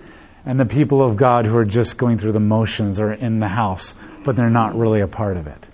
and 0.46 0.60
the 0.60 0.66
people 0.66 1.04
of 1.04 1.18
God 1.18 1.46
who 1.46 1.56
are 1.58 1.66
just 1.66 1.98
going 1.98 2.18
through 2.18 2.32
the 2.32 2.40
motions 2.40 3.00
or 3.00 3.14
in 3.14 3.40
the 3.40 3.48
house, 3.48 3.94
but 4.24 4.36
they're 4.36 4.50
not 4.50 4.76
really 4.76 5.02
a 5.02 5.08
part 5.08 5.38
of 5.38 5.48
it. 5.48 5.68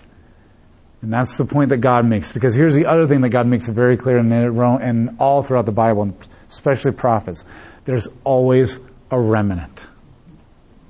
And 1.00 1.12
that's 1.12 1.36
the 1.36 1.44
point 1.44 1.70
that 1.70 1.78
God 1.78 2.04
makes. 2.04 2.32
Because 2.32 2.54
here's 2.54 2.74
the 2.74 2.86
other 2.86 3.06
thing 3.06 3.20
that 3.20 3.28
God 3.28 3.46
makes 3.46 3.68
very 3.68 3.96
clear 3.96 4.18
in, 4.18 4.32
and 4.32 5.16
all 5.20 5.42
throughout 5.42 5.66
the 5.66 5.72
Bible, 5.72 6.16
especially 6.50 6.92
prophets. 6.92 7.44
There's 7.84 8.08
always 8.24 8.78
a 9.10 9.18
remnant. 9.18 9.86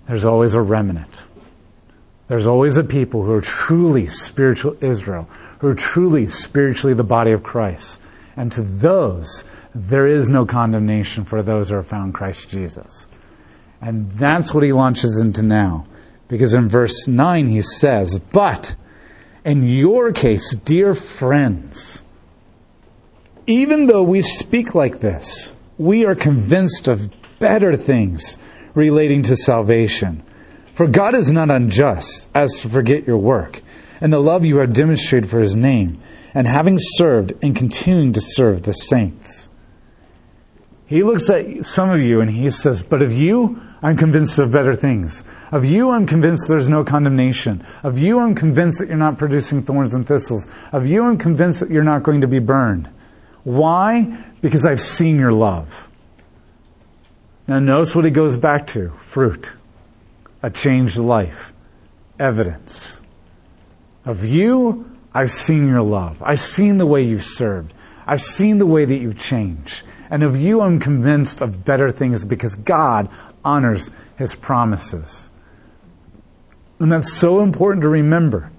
There's 0.06 0.24
always 0.24 0.54
a 0.54 0.62
remnant. 0.62 1.12
There's 2.26 2.46
always 2.46 2.76
a 2.78 2.84
people 2.84 3.22
who 3.22 3.32
are 3.32 3.40
truly 3.40 4.06
spiritual 4.06 4.76
Israel, 4.82 5.28
who 5.60 5.68
are 5.68 5.74
truly 5.74 6.26
spiritually 6.26 6.94
the 6.94 7.04
body 7.04 7.32
of 7.32 7.42
Christ. 7.42 8.00
And 8.36 8.50
to 8.52 8.62
those, 8.62 9.44
there 9.74 10.06
is 10.06 10.28
no 10.30 10.46
condemnation 10.46 11.24
for 11.24 11.42
those 11.42 11.70
who 11.70 11.76
are 11.76 11.82
found 11.82 12.14
Christ 12.14 12.48
Jesus. 12.48 13.06
And 13.80 14.10
that's 14.12 14.52
what 14.52 14.64
he 14.64 14.72
launches 14.72 15.20
into 15.20 15.42
now. 15.42 15.86
Because 16.28 16.54
in 16.54 16.68
verse 16.68 17.06
9 17.06 17.46
he 17.48 17.62
says, 17.62 18.18
But 18.32 18.74
in 19.44 19.66
your 19.66 20.12
case, 20.12 20.54
dear 20.56 20.94
friends, 20.94 22.02
even 23.46 23.86
though 23.86 24.02
we 24.02 24.22
speak 24.22 24.74
like 24.74 25.00
this, 25.00 25.52
we 25.78 26.04
are 26.04 26.14
convinced 26.14 26.88
of 26.88 27.10
better 27.38 27.76
things 27.76 28.36
relating 28.74 29.22
to 29.22 29.36
salvation 29.36 30.22
for 30.78 30.86
God 30.86 31.16
is 31.16 31.32
not 31.32 31.50
unjust 31.50 32.28
as 32.32 32.60
to 32.60 32.68
forget 32.68 33.04
your 33.04 33.18
work 33.18 33.60
and 34.00 34.12
the 34.12 34.20
love 34.20 34.44
you 34.44 34.58
have 34.58 34.72
demonstrated 34.72 35.28
for 35.28 35.40
his 35.40 35.56
name, 35.56 36.00
and 36.34 36.46
having 36.46 36.76
served 36.78 37.32
and 37.42 37.56
continuing 37.56 38.12
to 38.12 38.20
serve 38.20 38.62
the 38.62 38.72
saints. 38.72 39.48
He 40.86 41.02
looks 41.02 41.28
at 41.30 41.64
some 41.64 41.90
of 41.90 42.00
you 42.00 42.20
and 42.20 42.30
he 42.30 42.48
says, 42.50 42.80
But 42.80 43.02
of 43.02 43.12
you, 43.12 43.60
I'm 43.82 43.96
convinced 43.96 44.38
of 44.38 44.50
better 44.50 44.74
things. 44.74 45.24
Of 45.52 45.64
you, 45.64 45.90
I'm 45.90 46.06
convinced 46.06 46.48
there's 46.48 46.68
no 46.68 46.84
condemnation. 46.84 47.64
Of 47.82 47.98
you, 47.98 48.18
I'm 48.18 48.34
convinced 48.34 48.80
that 48.80 48.88
you're 48.88 48.96
not 48.96 49.18
producing 49.18 49.62
thorns 49.62 49.94
and 49.94 50.06
thistles. 50.06 50.48
Of 50.72 50.88
you, 50.88 51.04
I'm 51.04 51.18
convinced 51.18 51.60
that 51.60 51.70
you're 51.70 51.84
not 51.84 52.02
going 52.02 52.22
to 52.22 52.26
be 52.26 52.40
burned. 52.40 52.90
Why? 53.44 54.24
Because 54.40 54.66
I've 54.66 54.80
seen 54.80 55.16
your 55.16 55.32
love. 55.32 55.68
Now 57.46 57.60
notice 57.60 57.94
what 57.94 58.04
he 58.04 58.10
goes 58.10 58.36
back 58.36 58.66
to 58.68 58.90
fruit 59.00 59.50
a 60.42 60.50
changed 60.50 60.98
life, 60.98 61.52
evidence. 62.20 63.00
Of 64.04 64.24
you, 64.24 64.88
I've 65.12 65.32
seen 65.32 65.66
your 65.66 65.82
love. 65.82 66.22
I've 66.22 66.40
seen 66.40 66.76
the 66.76 66.86
way 66.86 67.02
you've 67.02 67.24
served. 67.24 67.74
I've 68.06 68.22
seen 68.22 68.58
the 68.58 68.66
way 68.66 68.84
that 68.84 68.96
you've 68.96 69.18
changed. 69.18 69.82
And 70.11 70.23
of 70.23 70.37
you 70.37 70.61
I'm 70.61 70.81
convinced 70.81 71.42
of 71.42 71.64
better 71.64 71.90
things 71.90 72.25
because 72.25 72.55
God 72.55 73.11
honors 73.44 73.90
his 74.16 74.35
promises. 74.35 75.29
And 76.79 76.90
that's 76.92 77.14
so 77.14 77.40
important 77.40 77.83
to 77.83 77.88
remember. 77.88 78.51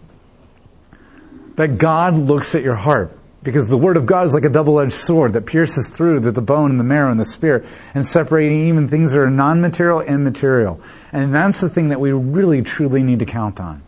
That 1.56 1.78
God 1.78 2.16
looks 2.18 2.56
at 2.56 2.64
your 2.64 2.76
heart. 2.76 3.18
Because 3.42 3.68
the 3.68 3.78
Word 3.78 3.96
of 3.96 4.06
God 4.06 4.26
is 4.28 4.34
like 4.34 4.44
a 4.44 4.50
double-edged 4.50 4.92
sword 4.92 5.34
that 5.34 5.46
pierces 5.46 5.88
through 5.88 6.20
the, 6.20 6.32
the 6.32 6.42
bone 6.42 6.72
and 6.72 6.80
the 6.80 6.84
marrow 6.84 7.10
and 7.10 7.20
the 7.20 7.26
spirit 7.26 7.66
and 7.94 8.06
separating 8.06 8.68
even 8.68 8.90
things 8.90 9.14
that 9.14 9.20
are 9.20 9.30
non-material 9.30 10.02
and 10.02 10.26
material. 10.26 10.82
And 11.14 11.34
that's 11.34 11.62
the 11.62 11.70
thing 11.70 11.90
that 11.90 12.02
we 12.02 12.12
really 12.12 12.64
truly 12.64 13.02
need 13.02 13.20
to 13.20 13.26
count 13.26 13.62
on. 13.62 13.82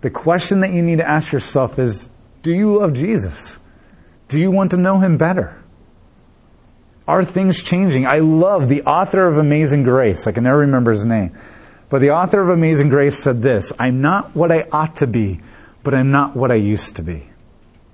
The 0.00 0.08
question 0.08 0.60
that 0.60 0.72
you 0.72 0.80
need 0.82 0.96
to 0.96 1.06
ask 1.06 1.30
yourself 1.30 1.78
is, 1.78 2.08
do 2.42 2.54
you 2.54 2.78
love 2.78 2.94
Jesus? 2.94 3.58
Do 4.28 4.40
you 4.40 4.50
want 4.50 4.70
to 4.70 4.78
know 4.78 4.98
Him 4.98 5.18
better? 5.18 5.59
Are 7.10 7.24
things 7.24 7.60
changing? 7.60 8.06
I 8.06 8.20
love 8.20 8.68
the 8.68 8.82
author 8.82 9.26
of 9.26 9.36
Amazing 9.36 9.82
Grace. 9.82 10.28
I 10.28 10.32
can 10.32 10.44
never 10.44 10.58
remember 10.58 10.92
his 10.92 11.04
name. 11.04 11.36
But 11.88 12.02
the 12.02 12.10
author 12.10 12.40
of 12.40 12.50
Amazing 12.50 12.88
Grace 12.88 13.18
said 13.18 13.42
this, 13.42 13.72
I'm 13.80 14.00
not 14.00 14.36
what 14.36 14.52
I 14.52 14.68
ought 14.70 14.94
to 14.96 15.08
be, 15.08 15.40
but 15.82 15.92
I'm 15.92 16.12
not 16.12 16.36
what 16.36 16.52
I 16.52 16.54
used 16.54 16.96
to 16.96 17.02
be. 17.02 17.28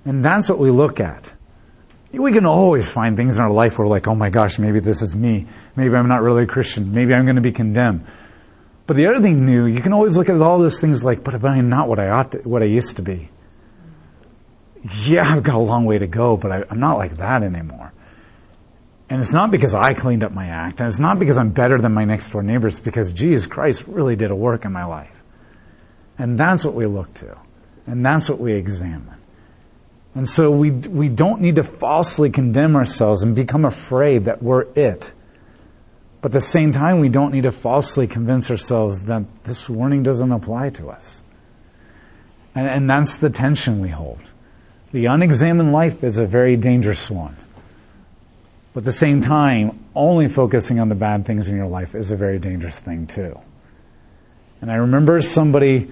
And 0.04 0.22
that's 0.22 0.50
what 0.50 0.58
we 0.58 0.70
look 0.70 1.00
at. 1.00 1.32
We 2.12 2.30
can 2.32 2.44
always 2.44 2.90
find 2.90 3.16
things 3.16 3.36
in 3.36 3.42
our 3.42 3.50
life 3.50 3.78
where 3.78 3.86
we're 3.86 3.94
like, 3.94 4.06
oh 4.06 4.14
my 4.14 4.28
gosh, 4.28 4.58
maybe 4.58 4.80
this 4.80 5.00
is 5.00 5.16
me. 5.16 5.46
Maybe 5.76 5.94
I'm 5.94 6.08
not 6.08 6.20
really 6.20 6.42
a 6.42 6.46
Christian. 6.46 6.92
Maybe 6.92 7.14
I'm 7.14 7.24
going 7.24 7.36
to 7.36 7.42
be 7.42 7.52
condemned. 7.52 8.06
But 8.86 8.98
the 8.98 9.06
other 9.06 9.22
thing 9.22 9.46
new, 9.46 9.64
you 9.64 9.80
can 9.80 9.94
always 9.94 10.14
look 10.18 10.28
at 10.28 10.38
all 10.42 10.58
those 10.58 10.78
things 10.78 11.02
like, 11.02 11.24
but 11.24 11.42
I'm 11.42 11.70
not 11.70 11.88
what 11.88 11.98
I 11.98 12.10
ought 12.10 12.32
to, 12.32 12.38
what 12.40 12.62
I 12.62 12.66
used 12.66 12.96
to 12.96 13.02
be. 13.02 13.30
Yeah, 15.06 15.22
I've 15.26 15.42
got 15.42 15.54
a 15.54 15.66
long 15.72 15.86
way 15.86 15.96
to 15.96 16.06
go, 16.06 16.36
but 16.36 16.52
I, 16.52 16.64
I'm 16.68 16.80
not 16.80 16.98
like 16.98 17.16
that 17.16 17.42
anymore. 17.42 17.94
And 19.08 19.22
it's 19.22 19.32
not 19.32 19.52
because 19.52 19.74
I 19.74 19.94
cleaned 19.94 20.24
up 20.24 20.32
my 20.32 20.46
act, 20.46 20.80
and 20.80 20.88
it's 20.88 20.98
not 20.98 21.18
because 21.18 21.38
I'm 21.38 21.50
better 21.50 21.78
than 21.78 21.92
my 21.94 22.04
next 22.04 22.30
door 22.30 22.42
neighbors, 22.42 22.80
because 22.80 23.12
Jesus 23.12 23.46
Christ 23.46 23.84
really 23.86 24.16
did 24.16 24.30
a 24.30 24.34
work 24.34 24.64
in 24.64 24.72
my 24.72 24.84
life. 24.84 25.12
And 26.18 26.38
that's 26.38 26.64
what 26.64 26.74
we 26.74 26.86
look 26.86 27.12
to. 27.14 27.36
And 27.86 28.04
that's 28.04 28.28
what 28.28 28.40
we 28.40 28.54
examine. 28.54 29.14
And 30.16 30.28
so 30.28 30.50
we, 30.50 30.70
we 30.70 31.08
don't 31.08 31.40
need 31.40 31.56
to 31.56 31.62
falsely 31.62 32.30
condemn 32.30 32.74
ourselves 32.74 33.22
and 33.22 33.34
become 33.34 33.64
afraid 33.64 34.24
that 34.24 34.42
we're 34.42 34.62
it. 34.74 35.12
But 36.20 36.34
at 36.34 36.40
the 36.40 36.46
same 36.46 36.72
time, 36.72 37.00
we 37.00 37.10
don't 37.10 37.32
need 37.32 37.44
to 37.44 37.52
falsely 37.52 38.06
convince 38.08 38.50
ourselves 38.50 39.00
that 39.02 39.22
this 39.44 39.68
warning 39.68 40.02
doesn't 40.02 40.32
apply 40.32 40.70
to 40.70 40.88
us. 40.88 41.22
And, 42.54 42.66
and 42.66 42.90
that's 42.90 43.18
the 43.18 43.30
tension 43.30 43.80
we 43.80 43.90
hold. 43.90 44.20
The 44.92 45.06
unexamined 45.06 45.70
life 45.70 46.02
is 46.02 46.16
a 46.18 46.26
very 46.26 46.56
dangerous 46.56 47.10
one. 47.10 47.36
But 48.76 48.82
at 48.82 48.84
the 48.84 48.92
same 48.92 49.22
time, 49.22 49.86
only 49.94 50.28
focusing 50.28 50.80
on 50.80 50.90
the 50.90 50.94
bad 50.94 51.24
things 51.24 51.48
in 51.48 51.56
your 51.56 51.66
life 51.66 51.94
is 51.94 52.10
a 52.10 52.16
very 52.16 52.38
dangerous 52.38 52.78
thing 52.78 53.06
too. 53.06 53.40
And 54.60 54.70
I 54.70 54.74
remember 54.74 55.22
somebody 55.22 55.90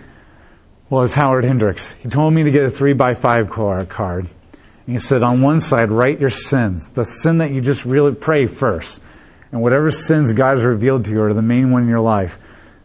well, 0.90 1.01
was 1.01 1.14
Howard 1.14 1.47
Hendricks. 1.47 1.92
He 1.92 2.11
told 2.11 2.35
me 2.35 2.42
to 2.42 2.51
get 2.51 2.64
a 2.64 2.70
three 2.70 2.92
by 2.92 3.14
five 3.14 3.49
card. 3.49 3.88
And 3.88 4.29
he 4.94 4.99
said, 4.99 5.23
on 5.23 5.40
one 5.40 5.62
side, 5.62 5.90
write 5.90 6.20
your 6.20 6.29
sins. 6.29 6.87
The 6.88 7.07
sin 7.07 7.38
that 7.38 7.53
you 7.53 7.62
just 7.62 7.87
really 7.87 8.14
pray 8.14 8.49
first. 8.49 9.01
And 9.51 9.62
whatever 9.62 9.90
sins 9.90 10.35
God 10.35 10.59
has 10.59 10.62
revealed 10.62 11.07
to 11.07 11.11
you 11.11 11.23
are 11.23 11.33
the 11.33 11.40
main 11.40 11.70
one 11.70 11.85
in 11.85 11.88
your 11.88 12.03
life, 12.03 12.38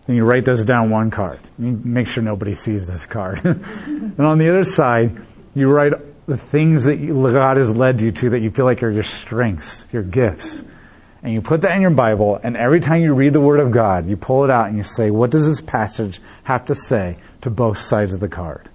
then 0.08 0.16
you 0.16 0.24
write 0.24 0.46
those 0.46 0.64
down 0.64 0.92
one 0.92 1.12
card. 1.12 1.42
You 1.58 1.78
make 1.84 2.08
sure 2.08 2.24
nobody 2.24 2.56
sees 2.56 2.88
this 2.88 3.06
card. 3.06 3.44
and 3.44 4.18
on 4.18 4.38
the 4.38 4.48
other 4.48 4.64
side, 4.64 5.26
you 5.56 5.68
write 5.68 5.92
the 6.30 6.38
things 6.38 6.86
that 6.86 6.96
God 6.98 7.58
has 7.58 7.76
led 7.76 8.02
you 8.02 8.12
to 8.12 8.30
that 8.32 8.42
you 8.42 8.52
feel 8.52 8.66
like 8.66 8.84
are 8.84 8.92
your 8.92 9.04
strengths, 9.04 9.84
your 9.92 10.04
gifts. 10.04 10.64
And 11.24 11.34
you 11.34 11.42
put 11.42 11.62
that 11.62 11.76
in 11.76 11.82
your 11.82 11.92
Bible, 11.92 12.40
and 12.42 12.56
every 12.56 12.80
time 12.80 13.02
you 13.02 13.14
read 13.14 13.34
the 13.34 13.42
Word 13.42 13.60
of 13.60 13.72
God, 13.72 14.08
you 14.08 14.16
pull 14.16 14.46
it 14.46 14.52
out 14.52 14.68
and 14.68 14.78
you 14.78 14.84
say, 14.84 15.10
what 15.10 15.32
does 15.32 15.46
this 15.46 15.60
passage 15.60 16.22
have 16.44 16.66
to 16.66 16.76
say 16.76 17.18
to 17.42 17.50
both 17.50 17.80
sides 17.80 18.14
of 18.14 18.20
the 18.20 18.30
card? 18.30 18.70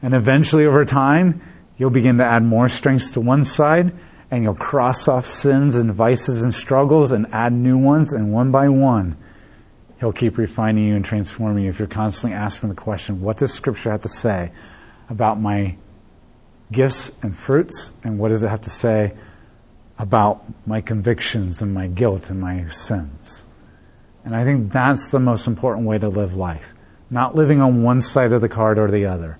And 0.00 0.14
eventually 0.14 0.66
over 0.66 0.84
time, 0.84 1.42
you'll 1.76 1.90
begin 1.90 2.18
to 2.18 2.24
add 2.24 2.42
more 2.42 2.68
strengths 2.68 3.10
to 3.12 3.20
one 3.20 3.44
side, 3.44 3.92
and 4.30 4.44
you'll 4.44 4.54
cross 4.54 5.08
off 5.08 5.26
sins 5.26 5.74
and 5.74 5.92
vices 5.92 6.42
and 6.42 6.54
struggles 6.54 7.12
and 7.12 7.26
add 7.32 7.52
new 7.52 7.76
ones, 7.76 8.12
and 8.12 8.32
one 8.32 8.50
by 8.50 8.68
one, 8.68 9.16
He'll 10.00 10.12
keep 10.12 10.38
refining 10.38 10.86
you 10.86 10.96
and 10.96 11.04
transforming 11.04 11.64
you 11.64 11.70
if 11.70 11.78
you're 11.78 11.88
constantly 11.88 12.36
asking 12.36 12.68
the 12.68 12.74
question, 12.74 13.20
what 13.20 13.38
does 13.38 13.52
Scripture 13.52 13.90
have 13.90 14.02
to 14.02 14.08
say 14.08 14.52
about 15.08 15.40
my 15.40 15.76
gifts 16.74 17.12
and 17.22 17.36
fruits, 17.36 17.92
and 18.02 18.18
what 18.18 18.28
does 18.28 18.42
it 18.42 18.48
have 18.48 18.62
to 18.62 18.70
say 18.70 19.14
about 19.98 20.44
my 20.66 20.80
convictions 20.80 21.62
and 21.62 21.72
my 21.72 21.86
guilt 21.86 22.30
and 22.30 22.40
my 22.40 22.68
sins. 22.68 23.46
And 24.24 24.34
I 24.34 24.44
think 24.44 24.72
that's 24.72 25.10
the 25.10 25.20
most 25.20 25.46
important 25.46 25.86
way 25.86 25.98
to 25.98 26.08
live 26.08 26.34
life. 26.34 26.66
Not 27.10 27.36
living 27.36 27.60
on 27.60 27.82
one 27.82 28.00
side 28.00 28.32
of 28.32 28.40
the 28.40 28.48
card 28.48 28.78
or 28.78 28.90
the 28.90 29.06
other, 29.06 29.38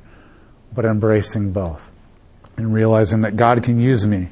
but 0.73 0.85
embracing 0.85 1.53
both. 1.53 1.90
And 2.57 2.73
realizing 2.73 3.23
that 3.23 3.37
God 3.37 3.64
can 3.64 3.81
use 3.81 4.07
me, 4.07 4.29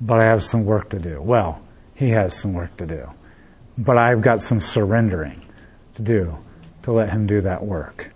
but 0.00 0.20
I 0.20 0.28
have 0.30 0.42
some 0.42 0.64
work 0.64 0.90
to 0.90 0.98
do. 0.98 1.20
Well, 1.20 1.60
He 1.94 2.10
has 2.10 2.34
some 2.34 2.54
work 2.54 2.76
to 2.78 2.86
do. 2.86 3.06
But 3.76 3.98
I've 3.98 4.22
got 4.22 4.42
some 4.42 4.60
surrendering 4.60 5.42
to 5.96 6.02
do 6.02 6.38
to 6.84 6.92
let 6.92 7.10
Him 7.10 7.26
do 7.26 7.42
that 7.42 7.62
work. 7.62 8.10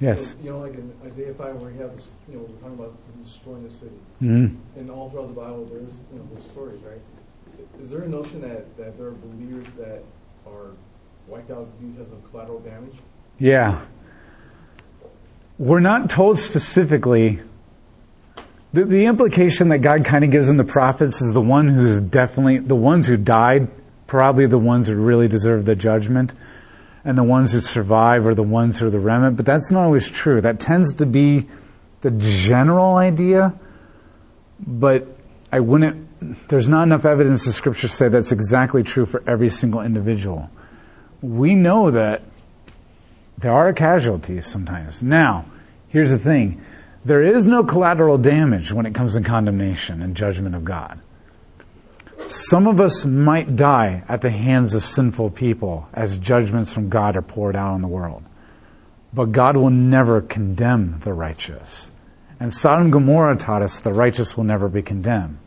Yes. 0.00 0.36
You 0.42 0.50
know, 0.50 0.58
like 0.58 0.74
in 0.74 0.92
Isaiah 1.04 1.32
5, 1.34 1.56
where 1.56 1.70
he 1.70 1.78
has, 1.78 2.10
you 2.28 2.36
know, 2.36 2.40
we're 2.40 2.56
talking 2.58 2.74
about 2.74 3.24
destroying 3.24 3.64
the 3.64 3.70
city. 3.70 3.98
Mm-hmm. 4.22 4.78
And 4.78 4.90
all 4.90 5.10
throughout 5.10 5.28
the 5.28 5.40
Bible, 5.40 5.64
there's, 5.66 5.92
you 6.12 6.18
know, 6.18 6.28
those 6.34 6.44
stories, 6.44 6.80
right? 6.82 7.00
Is 7.82 7.90
there 7.90 8.02
a 8.02 8.08
notion 8.08 8.42
that, 8.42 8.76
that 8.76 8.98
there 8.98 9.08
are 9.08 9.12
believers 9.12 9.66
that 9.78 10.02
are 10.46 10.72
wiped 11.26 11.50
out 11.50 11.68
because 11.80 12.12
of 12.12 12.30
collateral 12.30 12.60
damage? 12.60 12.94
Yeah. 13.38 13.84
We're 15.58 15.80
not 15.80 16.10
told 16.10 16.38
specifically. 16.38 17.40
The, 18.74 18.84
the 18.84 19.06
implication 19.06 19.70
that 19.70 19.78
God 19.78 20.04
kind 20.04 20.24
of 20.24 20.30
gives 20.30 20.50
in 20.50 20.58
the 20.58 20.64
prophets 20.64 21.22
is 21.22 21.32
the 21.32 21.40
one 21.40 21.68
who's 21.68 22.00
definitely, 22.00 22.58
the 22.58 22.74
ones 22.74 23.06
who 23.06 23.16
died, 23.16 23.70
probably 24.06 24.46
the 24.46 24.58
ones 24.58 24.88
who 24.88 24.94
really 24.94 25.28
deserve 25.28 25.64
the 25.64 25.74
judgment 25.74 26.34
and 27.06 27.16
the 27.16 27.22
ones 27.22 27.52
who 27.52 27.60
survive 27.60 28.26
are 28.26 28.34
the 28.34 28.42
ones 28.42 28.78
who 28.78 28.88
are 28.88 28.90
the 28.90 28.98
remnant, 28.98 29.36
but 29.36 29.46
that's 29.46 29.70
not 29.70 29.84
always 29.84 30.10
true. 30.10 30.40
That 30.40 30.58
tends 30.58 30.94
to 30.94 31.06
be 31.06 31.46
the 32.00 32.10
general 32.10 32.96
idea, 32.96 33.54
but 34.58 35.06
I 35.52 35.60
wouldn't, 35.60 36.48
there's 36.48 36.68
not 36.68 36.82
enough 36.82 37.04
evidence 37.04 37.46
in 37.46 37.52
scripture 37.52 37.86
to 37.86 37.94
say 37.94 38.08
that's 38.08 38.32
exactly 38.32 38.82
true 38.82 39.06
for 39.06 39.22
every 39.30 39.50
single 39.50 39.82
individual. 39.82 40.50
We 41.22 41.54
know 41.54 41.92
that 41.92 42.22
there 43.38 43.52
are 43.52 43.72
casualties 43.72 44.44
sometimes. 44.48 45.00
Now, 45.00 45.44
here's 45.86 46.10
the 46.10 46.18
thing. 46.18 46.60
There 47.04 47.22
is 47.22 47.46
no 47.46 47.62
collateral 47.62 48.18
damage 48.18 48.72
when 48.72 48.84
it 48.84 48.96
comes 48.96 49.14
to 49.14 49.20
condemnation 49.20 50.02
and 50.02 50.16
judgment 50.16 50.56
of 50.56 50.64
God. 50.64 51.00
Some 52.26 52.66
of 52.66 52.80
us 52.80 53.04
might 53.04 53.54
die 53.54 54.02
at 54.08 54.20
the 54.20 54.30
hands 54.30 54.74
of 54.74 54.82
sinful 54.82 55.30
people 55.30 55.88
as 55.94 56.18
judgments 56.18 56.72
from 56.72 56.88
God 56.88 57.16
are 57.16 57.22
poured 57.22 57.54
out 57.54 57.74
on 57.74 57.82
the 57.82 57.88
world. 57.88 58.24
But 59.14 59.30
God 59.30 59.56
will 59.56 59.70
never 59.70 60.20
condemn 60.20 60.98
the 61.04 61.12
righteous. 61.12 61.90
And 62.40 62.52
Sodom 62.52 62.84
and 62.84 62.92
Gomorrah 62.92 63.36
taught 63.36 63.62
us 63.62 63.80
the 63.80 63.92
righteous 63.92 64.36
will 64.36 64.44
never 64.44 64.68
be 64.68 64.82
condemned. 64.82 65.38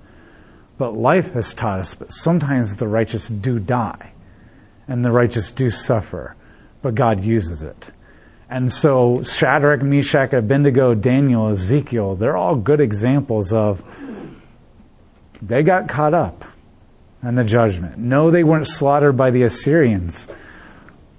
But 0.77 0.95
life 0.95 1.33
has 1.33 1.53
taught 1.53 1.79
us 1.79 1.95
that 1.95 2.13
sometimes 2.13 2.77
the 2.77 2.87
righteous 2.87 3.27
do 3.27 3.59
die. 3.59 4.13
And 4.87 5.03
the 5.03 5.11
righteous 5.11 5.51
do 5.51 5.71
suffer. 5.71 6.35
But 6.81 6.95
God 6.95 7.21
uses 7.21 7.61
it. 7.61 7.91
And 8.49 8.71
so 8.71 9.21
Shadrach, 9.21 9.83
Meshach, 9.83 10.33
Abednego, 10.33 10.95
Daniel, 10.95 11.49
Ezekiel, 11.49 12.15
they're 12.15 12.37
all 12.37 12.55
good 12.55 12.79
examples 12.79 13.53
of 13.53 13.83
they 15.41 15.61
got 15.61 15.89
caught 15.89 16.13
up 16.13 16.45
and 17.21 17.37
the 17.37 17.43
judgment. 17.43 17.97
No, 17.97 18.31
they 18.31 18.43
weren't 18.43 18.67
slaughtered 18.67 19.17
by 19.17 19.31
the 19.31 19.43
Assyrians. 19.43 20.27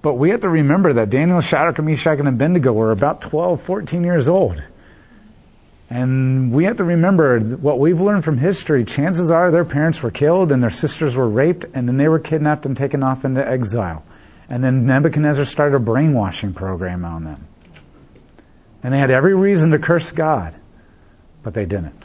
But 0.02 0.14
we 0.14 0.30
have 0.30 0.40
to 0.40 0.48
remember 0.48 0.94
that 0.94 1.10
Daniel, 1.10 1.40
Shadrach, 1.40 1.82
Meshach, 1.84 2.18
and 2.18 2.28
Abednego 2.28 2.72
were 2.72 2.90
about 2.90 3.20
12, 3.20 3.62
14 3.62 4.02
years 4.02 4.28
old. 4.28 4.62
And 5.90 6.52
we 6.52 6.64
have 6.64 6.76
to 6.76 6.84
remember 6.84 7.40
what 7.40 7.78
we've 7.80 8.00
learned 8.00 8.24
from 8.24 8.38
history. 8.38 8.84
Chances 8.84 9.30
are 9.30 9.50
their 9.50 9.64
parents 9.64 10.02
were 10.02 10.12
killed 10.12 10.52
and 10.52 10.62
their 10.62 10.70
sisters 10.70 11.16
were 11.16 11.28
raped 11.28 11.64
and 11.74 11.86
then 11.86 11.96
they 11.96 12.08
were 12.08 12.20
kidnapped 12.20 12.64
and 12.64 12.76
taken 12.76 13.02
off 13.02 13.24
into 13.24 13.46
exile. 13.46 14.04
And 14.48 14.62
then 14.64 14.86
Nebuchadnezzar 14.86 15.44
started 15.44 15.76
a 15.76 15.80
brainwashing 15.80 16.54
program 16.54 17.04
on 17.04 17.24
them. 17.24 17.46
And 18.82 18.94
they 18.94 18.98
had 18.98 19.10
every 19.10 19.34
reason 19.34 19.72
to 19.72 19.78
curse 19.78 20.12
God, 20.12 20.54
but 21.42 21.54
they 21.54 21.66
didn't 21.66 22.04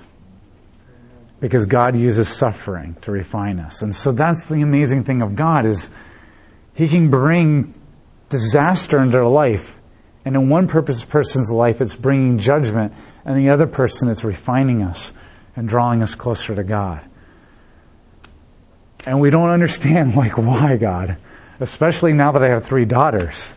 because 1.45 1.67
God 1.67 1.95
uses 1.95 2.27
suffering 2.27 2.95
to 3.03 3.11
refine 3.11 3.59
us. 3.59 3.83
And 3.83 3.95
so 3.95 4.11
that's 4.11 4.45
the 4.45 4.61
amazing 4.61 5.03
thing 5.03 5.21
of 5.21 5.35
God 5.35 5.67
is 5.67 5.91
He 6.73 6.87
can 6.87 7.11
bring 7.11 7.75
disaster 8.29 8.99
into 8.99 9.19
our 9.19 9.29
life. 9.29 9.77
And 10.25 10.35
in 10.35 10.49
one 10.49 10.67
person's 10.67 11.51
life, 11.51 11.81
it's 11.81 11.93
bringing 11.93 12.39
judgment, 12.39 12.93
and 13.25 13.37
the 13.37 13.51
other 13.51 13.67
person, 13.67 14.09
it's 14.09 14.23
refining 14.23 14.81
us 14.81 15.13
and 15.55 15.69
drawing 15.69 16.01
us 16.01 16.15
closer 16.15 16.55
to 16.55 16.63
God. 16.63 17.07
And 19.05 19.21
we 19.21 19.29
don't 19.29 19.51
understand, 19.51 20.15
like, 20.15 20.39
why, 20.39 20.77
God? 20.77 21.17
Especially 21.59 22.13
now 22.13 22.31
that 22.31 22.43
I 22.43 22.49
have 22.49 22.65
three 22.65 22.85
daughters. 22.85 23.53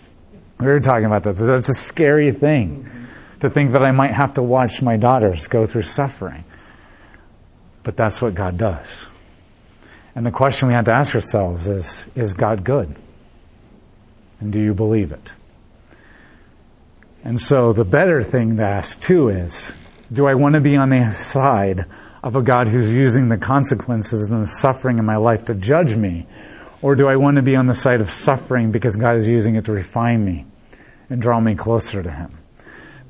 We 0.60 0.66
were 0.66 0.80
talking 0.80 1.06
about 1.06 1.22
that. 1.22 1.38
That's 1.38 1.70
a 1.70 1.74
scary 1.74 2.32
thing 2.32 3.08
to 3.40 3.48
think 3.48 3.72
that 3.72 3.82
I 3.82 3.92
might 3.92 4.12
have 4.12 4.34
to 4.34 4.42
watch 4.42 4.82
my 4.82 4.98
daughters 4.98 5.46
go 5.46 5.64
through 5.64 5.82
suffering. 5.82 6.44
But 7.88 7.96
that's 7.96 8.20
what 8.20 8.34
God 8.34 8.58
does. 8.58 9.06
And 10.14 10.26
the 10.26 10.30
question 10.30 10.68
we 10.68 10.74
have 10.74 10.84
to 10.84 10.92
ask 10.92 11.14
ourselves 11.14 11.66
is, 11.68 12.06
is 12.14 12.34
God 12.34 12.62
good? 12.62 12.94
And 14.40 14.52
do 14.52 14.60
you 14.62 14.74
believe 14.74 15.12
it? 15.12 15.32
And 17.24 17.40
so 17.40 17.72
the 17.72 17.86
better 17.86 18.22
thing 18.22 18.58
to 18.58 18.62
ask 18.62 19.00
too 19.00 19.30
is, 19.30 19.72
do 20.12 20.26
I 20.26 20.34
want 20.34 20.54
to 20.54 20.60
be 20.60 20.76
on 20.76 20.90
the 20.90 21.08
side 21.12 21.86
of 22.22 22.36
a 22.36 22.42
God 22.42 22.68
who's 22.68 22.92
using 22.92 23.30
the 23.30 23.38
consequences 23.38 24.28
and 24.28 24.42
the 24.42 24.48
suffering 24.48 24.98
in 24.98 25.06
my 25.06 25.16
life 25.16 25.46
to 25.46 25.54
judge 25.54 25.96
me? 25.96 26.26
Or 26.82 26.94
do 26.94 27.08
I 27.08 27.16
want 27.16 27.36
to 27.36 27.42
be 27.42 27.56
on 27.56 27.68
the 27.68 27.72
side 27.72 28.02
of 28.02 28.10
suffering 28.10 28.70
because 28.70 28.96
God 28.96 29.16
is 29.16 29.26
using 29.26 29.56
it 29.56 29.64
to 29.64 29.72
refine 29.72 30.22
me 30.22 30.44
and 31.08 31.22
draw 31.22 31.40
me 31.40 31.54
closer 31.54 32.02
to 32.02 32.10
Him? 32.10 32.36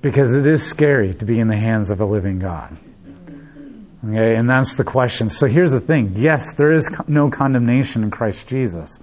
Because 0.02 0.36
it 0.36 0.46
is 0.46 0.64
scary 0.64 1.14
to 1.14 1.24
be 1.24 1.40
in 1.40 1.48
the 1.48 1.56
hands 1.56 1.90
of 1.90 2.00
a 2.00 2.06
living 2.06 2.38
God. 2.38 2.78
Okay, 4.04 4.36
and 4.36 4.48
that's 4.48 4.76
the 4.76 4.84
question. 4.84 5.28
So 5.28 5.48
here's 5.48 5.72
the 5.72 5.80
thing. 5.80 6.14
Yes, 6.16 6.54
there 6.54 6.72
is 6.72 6.88
no 7.08 7.30
condemnation 7.30 8.04
in 8.04 8.10
Christ 8.10 8.46
Jesus. 8.46 9.00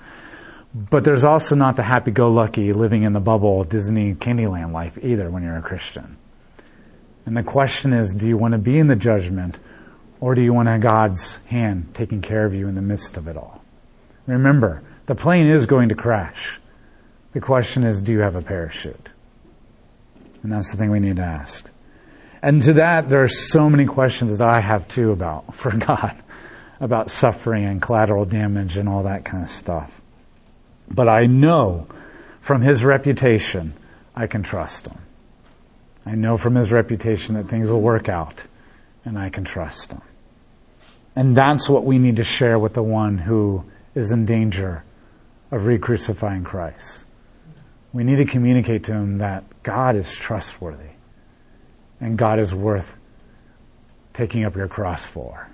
But 0.74 1.04
there's 1.04 1.24
also 1.24 1.56
not 1.56 1.76
the 1.76 1.84
happy-go-lucky 1.84 2.74
living 2.74 3.04
in 3.04 3.14
the 3.14 3.20
bubble 3.20 3.64
Disney 3.64 4.14
Candyland 4.14 4.74
life 4.74 4.98
either 5.02 5.30
when 5.30 5.44
you're 5.44 5.58
a 5.58 5.62
Christian. 5.62 6.18
And 7.26 7.36
the 7.36 7.44
question 7.44 7.94
is, 7.94 8.14
do 8.14 8.28
you 8.28 8.38
want 8.38 8.54
to 8.54 8.58
be 8.58 8.78
in 8.78 8.88
the 8.88 8.96
judgment 8.96 9.60
or 10.20 10.36
do 10.36 10.42
you 10.42 10.54
want 10.54 10.82
God's 10.82 11.38
hand 11.48 11.94
taking 11.94 12.22
care 12.22 12.46
of 12.46 12.54
you 12.54 12.68
in 12.68 12.76
the 12.76 12.82
midst 12.82 13.18
of 13.18 13.28
it 13.28 13.36
all? 13.36 13.64
Remember, 14.28 14.82
the 15.06 15.16
plane 15.16 15.50
is 15.50 15.66
going 15.66 15.90
to 15.90 15.96
crash. 15.96 16.60
The 17.34 17.42
question 17.42 17.84
is, 17.84 18.02
do 18.02 18.14
you 18.14 18.20
have 18.20 18.36
a 18.36 18.42
parachute? 18.42 19.12
And 20.44 20.52
that's 20.52 20.72
the 20.72 20.78
thing 20.78 20.92
we 20.92 21.00
need 21.00 21.18
to 21.18 21.24
ask. 21.24 21.70
And 22.46 22.62
to 22.62 22.74
that, 22.74 23.10
there 23.10 23.24
are 23.24 23.28
so 23.28 23.72
many 23.72 23.88
questions 23.88 24.38
that 24.38 24.48
I 24.48 24.62
have 24.62 24.88
too 24.88 25.10
about, 25.10 25.56
for 25.56 25.72
God, 25.76 26.22
about 26.80 27.10
suffering 27.10 27.66
and 27.66 27.82
collateral 27.82 28.24
damage 28.24 28.78
and 28.78 28.88
all 28.88 29.04
that 29.04 29.26
kind 29.26 29.44
of 29.44 29.50
stuff. 29.50 29.92
But 30.88 31.10
I 31.10 31.26
know 31.26 31.88
from 32.42 32.62
his 32.62 32.86
reputation, 32.86 33.74
I 34.16 34.28
can 34.28 34.44
trust 34.44 34.86
him. 34.86 35.00
I 36.06 36.14
know 36.14 36.38
from 36.38 36.54
his 36.54 36.72
reputation 36.72 37.34
that 37.34 37.50
things 37.50 37.68
will 37.68 37.82
work 37.82 38.10
out, 38.10 38.44
and 39.06 39.18
I 39.18 39.32
can 39.32 39.44
trust 39.44 39.94
him. 39.94 40.04
And 41.16 41.36
that's 41.36 41.68
what 41.68 41.84
we 41.84 41.98
need 41.98 42.18
to 42.18 42.24
share 42.24 42.60
with 42.60 42.76
the 42.76 42.84
one 42.84 43.18
who 43.18 43.64
is 43.96 44.12
in 44.12 44.28
danger 44.28 44.84
of 45.50 45.66
re-crucifying 45.66 46.44
Christ. 46.44 47.06
We 47.92 48.04
need 48.04 48.18
to 48.18 48.26
communicate 48.26 48.84
to 48.84 48.94
him 48.94 49.18
that 49.18 49.64
God 49.64 49.96
is 49.96 50.14
trustworthy 50.14 50.95
and 52.00 52.18
God 52.18 52.40
is 52.40 52.54
worth 52.54 52.96
taking 54.14 54.46
up 54.46 54.56
your 54.56 54.68
cross 54.68 55.06
for. 55.06 55.50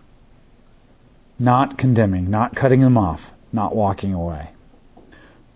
Not 1.40 1.78
condemning, 1.78 2.30
not 2.30 2.56
cutting 2.56 2.82
them 2.82 2.98
off, 2.98 3.32
not 3.52 3.76
walking 3.76 4.14
away. 4.14 4.50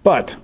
But 0.04 0.36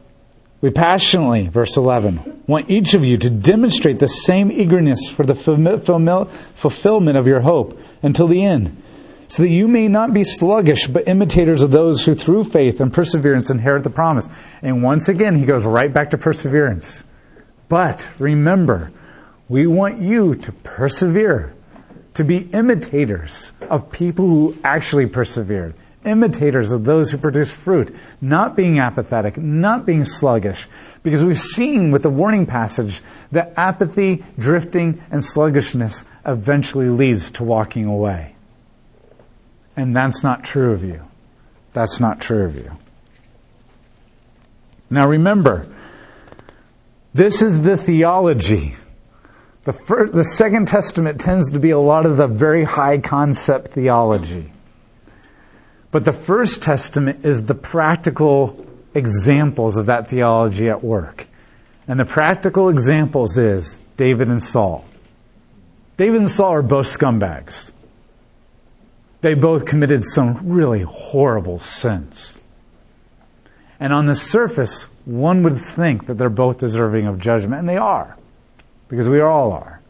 we 0.62 0.70
passionately, 0.70 1.48
verse 1.48 1.78
11, 1.78 2.44
want 2.48 2.70
each 2.70 2.94
of 2.94 3.04
you 3.04 3.18
to 3.18 3.30
demonstrate 3.30 4.00
the 4.00 4.08
same 4.08 4.52
eagerness 4.52 5.10
for 5.10 5.26
the 5.26 5.36
fulfillment 5.36 7.18
of 7.18 7.28
your 7.28 7.42
hope 7.42 7.80
until 8.04 8.28
the 8.28 8.46
end 8.46 8.84
so 9.32 9.44
that 9.44 9.50
you 9.50 9.68
may 9.68 9.88
not 9.88 10.14
be 10.14 10.26
sluggish, 10.26 10.88
but 10.88 11.08
imitators 11.08 11.62
of 11.62 11.72
those 11.72 12.04
who 12.04 12.14
through 12.14 12.44
faith 12.44 12.82
and 12.82 12.92
perseverance 12.94 13.50
inherit 13.50 13.82
the 13.82 13.90
promise. 13.90 14.28
And 14.62 14.84
once 14.84 15.08
again, 15.08 15.38
he 15.38 15.46
goes 15.46 15.64
right 15.64 15.92
back 15.92 16.10
to 16.10 16.18
perseverance. 16.18 17.02
But 17.70 18.06
remember, 18.20 18.92
we 19.52 19.68
want 19.68 20.02
you 20.02 20.36
to 20.36 20.54
persevere, 20.54 21.54
to 22.14 22.24
be 22.24 22.38
imitators 22.38 23.52
of 23.70 23.92
people 23.92 24.26
who 24.26 24.58
actually 24.64 25.08
persevered, 25.08 25.76
imitators 26.06 26.72
of 26.72 26.86
those 26.86 27.12
who 27.12 27.18
produce 27.18 27.52
fruit, 27.52 27.94
not 28.22 28.56
being 28.56 28.80
apathetic, 28.80 29.38
not 29.38 29.86
being 29.86 30.06
sluggish, 30.06 30.70
because 31.04 31.26
we've 31.26 31.38
seen 31.38 31.92
with 31.92 32.02
the 32.02 32.10
warning 32.10 32.46
passage 32.46 33.02
that 33.34 33.52
apathy, 33.58 34.24
drifting, 34.40 35.04
and 35.12 35.22
sluggishness 35.22 36.06
eventually 36.26 36.88
leads 36.88 37.32
to 37.32 37.44
walking 37.44 37.88
away. 37.88 38.34
And 39.76 39.94
that's 39.94 40.24
not 40.24 40.46
true 40.46 40.72
of 40.72 40.86
you. 40.86 41.02
That's 41.74 42.00
not 42.00 42.22
true 42.22 42.46
of 42.46 42.56
you. 42.56 42.72
Now 44.90 45.10
remember, 45.10 45.68
this 47.14 47.42
is 47.42 47.60
the 47.60 47.76
theology. 47.76 48.78
The, 49.63 49.74
first, 49.74 50.13
the 50.13 50.24
Second 50.24 50.67
Testament 50.67 51.21
tends 51.21 51.52
to 51.52 51.60
be 51.60 51.69
a 51.69 51.80
lot 51.80 52.06
of 52.06 52.17
the 52.17 52.28
very 52.28 52.63
high 52.63 52.97
concept 52.97 53.69
theology. 53.69 54.52
But 55.91 56.04
the 56.04 56.13
First 56.13 56.63
Testament 56.63 57.26
is 57.26 57.41
the 57.41 57.54
practical 57.54 58.65
examples 58.95 59.78
of 59.78 59.86
that 59.88 60.10
theology 60.10 60.69
at 60.69 60.84
work. 60.84 61.28
And 61.88 62.00
the 62.00 62.06
practical 62.06 62.69
examples 62.69 63.38
is 63.38 63.80
David 63.97 64.30
and 64.30 64.41
Saul. 64.41 64.86
David 65.97 66.21
and 66.21 66.32
Saul 66.32 66.54
are 66.54 66.62
both 66.63 66.88
scumbags. 66.88 67.71
They 69.21 69.36
both 69.36 69.65
committed 69.65 70.04
some 70.04 70.50
really 70.50 70.82
horrible 70.82 71.60
sins. 71.60 72.38
And 73.80 73.93
on 73.93 74.06
the 74.06 74.15
surface, 74.15 74.84
one 75.06 75.43
would 75.43 75.60
think 75.60 76.08
that 76.08 76.17
they're 76.17 76.30
both 76.30 76.58
deserving 76.60 77.08
of 77.08 77.19
judgment, 77.19 77.60
and 77.60 77.69
they 77.69 77.78
are, 77.78 78.17
because 78.92 79.10
we 79.10 79.22
all 79.22 79.54
are. 79.54 79.82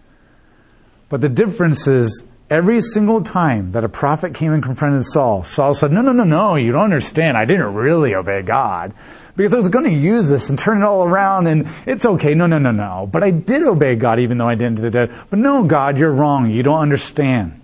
But 1.09 1.19
the 1.19 1.27
difference 1.27 1.87
is, 1.87 2.23
every 2.49 2.81
single 2.81 3.23
time 3.23 3.71
that 3.71 3.83
a 3.83 3.89
prophet 3.89 4.35
came 4.35 4.53
and 4.53 4.63
confronted 4.63 5.05
Saul, 5.05 5.43
Saul 5.43 5.73
said, 5.73 5.91
no, 5.91 6.01
no, 6.01 6.11
no, 6.13 6.23
no, 6.23 6.55
you 6.55 6.71
don't 6.71 6.83
understand. 6.83 7.35
I 7.35 7.45
didn't 7.45 7.73
really 7.73 8.13
obey 8.13 8.43
God. 8.43 8.93
Because 9.35 9.55
I 9.55 9.57
was 9.57 9.69
going 9.69 9.85
to 9.85 9.91
use 9.91 10.29
this 10.29 10.49
and 10.49 10.59
turn 10.59 10.83
it 10.83 10.85
all 10.85 11.03
around 11.03 11.47
and 11.47 11.67
it's 11.87 12.05
okay. 12.05 12.35
No, 12.35 12.45
no, 12.45 12.59
no, 12.59 12.71
no. 12.71 13.09
But 13.11 13.23
I 13.23 13.31
did 13.31 13.63
obey 13.63 13.95
God 13.95 14.19
even 14.19 14.37
though 14.37 14.47
I 14.47 14.55
didn't 14.55 14.75
do 14.75 14.89
that. 14.91 15.29
But 15.29 15.39
no, 15.39 15.63
God, 15.63 15.97
you're 15.97 16.13
wrong. 16.13 16.51
You 16.51 16.61
don't 16.61 16.81
understand. 16.81 17.59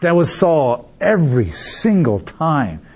That 0.00 0.14
was 0.14 0.32
Saul 0.32 0.90
every 1.00 1.50
single 1.50 2.20
time. 2.20 2.86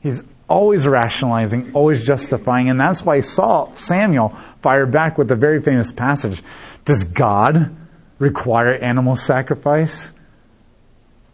He's 0.00 0.22
always 0.48 0.86
rationalizing, 0.86 1.72
always 1.72 2.04
justifying, 2.04 2.68
and 2.68 2.78
that's 2.78 3.02
why 3.02 3.20
Saul, 3.20 3.72
Samuel 3.76 4.36
fired 4.62 4.92
back 4.92 5.16
with 5.16 5.28
the 5.28 5.34
very 5.34 5.62
famous 5.62 5.90
passage. 5.90 6.42
Does 6.84 7.04
God 7.04 7.76
require 8.18 8.74
animal 8.74 9.16
sacrifice? 9.16 10.10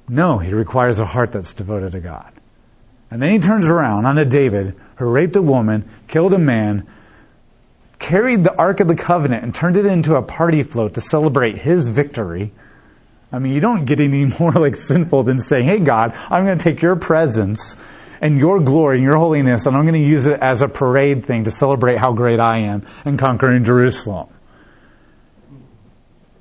No, 0.09 0.39
he 0.39 0.53
requires 0.53 0.99
a 0.99 1.07
heart 1.07 1.33
that's 1.33 1.55
devoted 1.55 1.93
to 1.93 2.01
God. 2.01 2.33
And 3.11 3.21
then 3.21 3.33
he 3.33 3.39
turns 3.39 3.67
around 3.67 4.07
onto 4.07 4.25
David, 4.25 4.77
who 4.97 5.07
raped 5.07 5.37
a 5.37 5.43
woman, 5.43 5.91
killed 6.09 6.33
a 6.33 6.39
man, 6.39 6.89
carried 7.99 8.45
the 8.45 8.57
Ark 8.57 8.81
of 8.81 8.89
the 8.89 8.95
Covenant 8.95 9.43
and 9.43 9.55
turned 9.55 9.77
it 9.77 9.87
into 9.87 10.15
a 10.15 10.23
party 10.23 10.63
float 10.63 10.95
to 10.95 11.01
celebrate 11.01 11.59
his 11.59 11.87
victory 11.87 12.53
I 13.33 13.39
mean, 13.39 13.53
you 13.53 13.61
don't 13.61 13.85
get 13.85 14.01
any 14.01 14.25
more 14.41 14.53
like 14.53 14.77
sinful 14.77 15.25
than 15.25 15.41
saying, 15.41 15.67
hey 15.67 15.79
God, 15.79 16.13
I'm 16.15 16.45
going 16.45 16.59
to 16.59 16.65
take 16.65 16.83
your 16.83 16.97
presence 16.97 17.77
and 18.21 18.39
your 18.39 18.61
glory 18.61 18.97
and 18.97 19.05
your 19.05 19.17
holiness 19.17 19.67
and 19.67 19.77
I'm 19.77 19.87
going 19.87 20.03
to 20.03 20.09
use 20.09 20.27
it 20.27 20.39
as 20.41 20.63
a 20.63 20.69
parade 20.69 21.25
thing 21.25 21.45
to 21.45 21.51
celebrate 21.51 21.99
how 21.99 22.13
great 22.13 22.41
I 22.41 22.59
am 22.59 22.87
and 23.05 23.19
conquering 23.19 23.65
Jerusalem. 23.65 24.29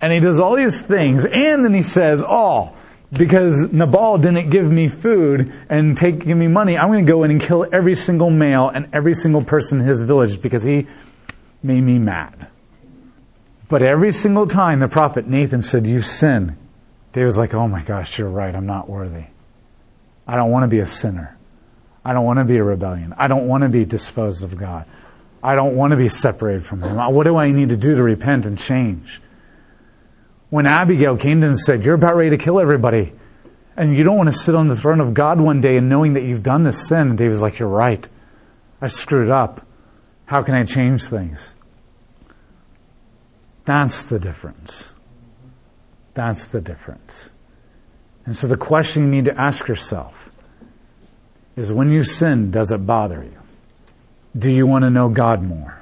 And 0.02 0.14
he 0.14 0.20
does 0.20 0.40
all 0.40 0.56
these 0.56 0.80
things 0.80 1.26
and 1.26 1.64
then 1.64 1.74
he 1.74 1.82
says, 1.82 2.24
oh, 2.26 2.76
because 3.12 3.68
Nabal 3.72 4.18
didn't 4.20 4.50
give 4.50 4.66
me 4.66 4.88
food 4.88 5.54
and 5.70 5.98
take 5.98 6.20
give 6.20 6.38
me 6.38 6.48
money, 6.48 6.78
I'm 6.78 6.90
going 6.90 7.06
to 7.06 7.12
go 7.12 7.24
in 7.24 7.32
and 7.32 7.42
kill 7.42 7.66
every 7.72 7.96
single 7.96 8.30
male 8.30 8.70
and 8.70 8.90
every 8.94 9.14
single 9.14 9.44
person 9.44 9.82
in 9.82 9.88
his 9.88 10.02
village 10.02 10.42
because 10.42 10.64
he 10.64 10.88
made 11.64 11.82
me 11.82 11.98
mad. 11.98 12.48
But 13.68 13.84
every 13.84 14.12
single 14.12 14.48
time 14.48 14.80
the 14.80 14.88
prophet 14.88 15.28
Nathan 15.28 15.62
said, 15.62 15.86
you 15.86 16.02
sin, 16.02 16.58
David's 17.14 17.38
like, 17.38 17.54
oh 17.54 17.68
my 17.68 17.84
gosh, 17.84 18.18
you're 18.18 18.30
right. 18.30 18.56
I'm 18.56 18.66
not 18.66 18.90
worthy. 18.90 19.26
I 20.28 20.36
don't 20.36 20.52
want 20.52 20.64
to 20.64 20.68
be 20.68 20.80
a 20.80 20.86
sinner. 20.86 21.38
I 22.06 22.14
don't 22.14 22.26
want 22.26 22.40
to 22.40 22.46
be 22.46 22.58
a 22.58 22.64
rebellion. 22.64 23.14
I 23.18 23.28
don't 23.28 23.48
want 23.48 23.64
to 23.64 23.70
be 23.70 23.86
disposed 23.86 24.44
of 24.44 24.56
God. 24.58 24.86
I 25.44 25.56
don't 25.56 25.76
want 25.76 25.92
to 25.92 25.98
be 25.98 26.10
separated 26.10 26.66
from 26.66 26.84
Him. 26.84 26.96
What 26.96 27.26
do 27.26 27.38
I 27.38 27.52
need 27.52 27.70
to 27.70 27.78
do 27.78 27.96
to 27.96 28.04
repent 28.04 28.46
and 28.46 28.58
change? 28.58 29.22
When 30.50 30.66
Abigail 30.66 31.18
came 31.18 31.42
to 31.42 31.48
him 31.48 31.52
and 31.52 31.60
said, 31.60 31.84
you're 31.84 31.96
about 31.96 32.16
ready 32.16 32.32
to 32.32 32.38
kill 32.38 32.60
everybody, 32.60 33.14
and 33.78 33.96
you 33.96 34.04
don't 34.04 34.18
want 34.18 34.32
to 34.32 34.38
sit 34.38 34.56
on 34.56 34.68
the 34.68 34.76
throne 34.76 35.00
of 35.00 35.14
God 35.14 35.40
one 35.40 35.62
day 35.62 35.78
and 35.78 35.90
knowing 35.90 36.14
that 36.14 36.24
you've 36.24 36.44
done 36.44 36.64
this 36.64 36.88
sin, 36.88 37.10
and 37.10 37.18
David's 37.18 37.42
like, 37.42 37.60
you're 37.60 37.70
right. 37.70 38.08
I 38.82 38.88
screwed 38.88 39.30
up. 39.30 39.66
How 40.26 40.44
can 40.44 40.56
I 40.56 40.64
change 40.64 41.04
things? 41.04 41.54
That's 43.66 44.04
the 44.04 44.20
difference. 44.20 44.92
That's 46.14 46.48
the 46.48 46.62
difference. 46.62 47.30
And 48.26 48.36
so 48.36 48.48
the 48.48 48.58
question 48.58 49.04
you 49.04 49.10
need 49.10 49.26
to 49.26 49.40
ask 49.40 49.68
yourself 49.68 50.30
is 51.56 51.72
when 51.72 51.92
you 51.92 52.04
sin, 52.04 52.52
does 52.52 52.72
it 52.72 52.86
bother 52.86 53.24
you? 53.24 53.38
Do 54.38 54.52
you 54.52 54.66
want 54.68 54.84
to 54.84 54.90
know 54.90 55.10
God 55.10 55.42
more? 55.42 55.82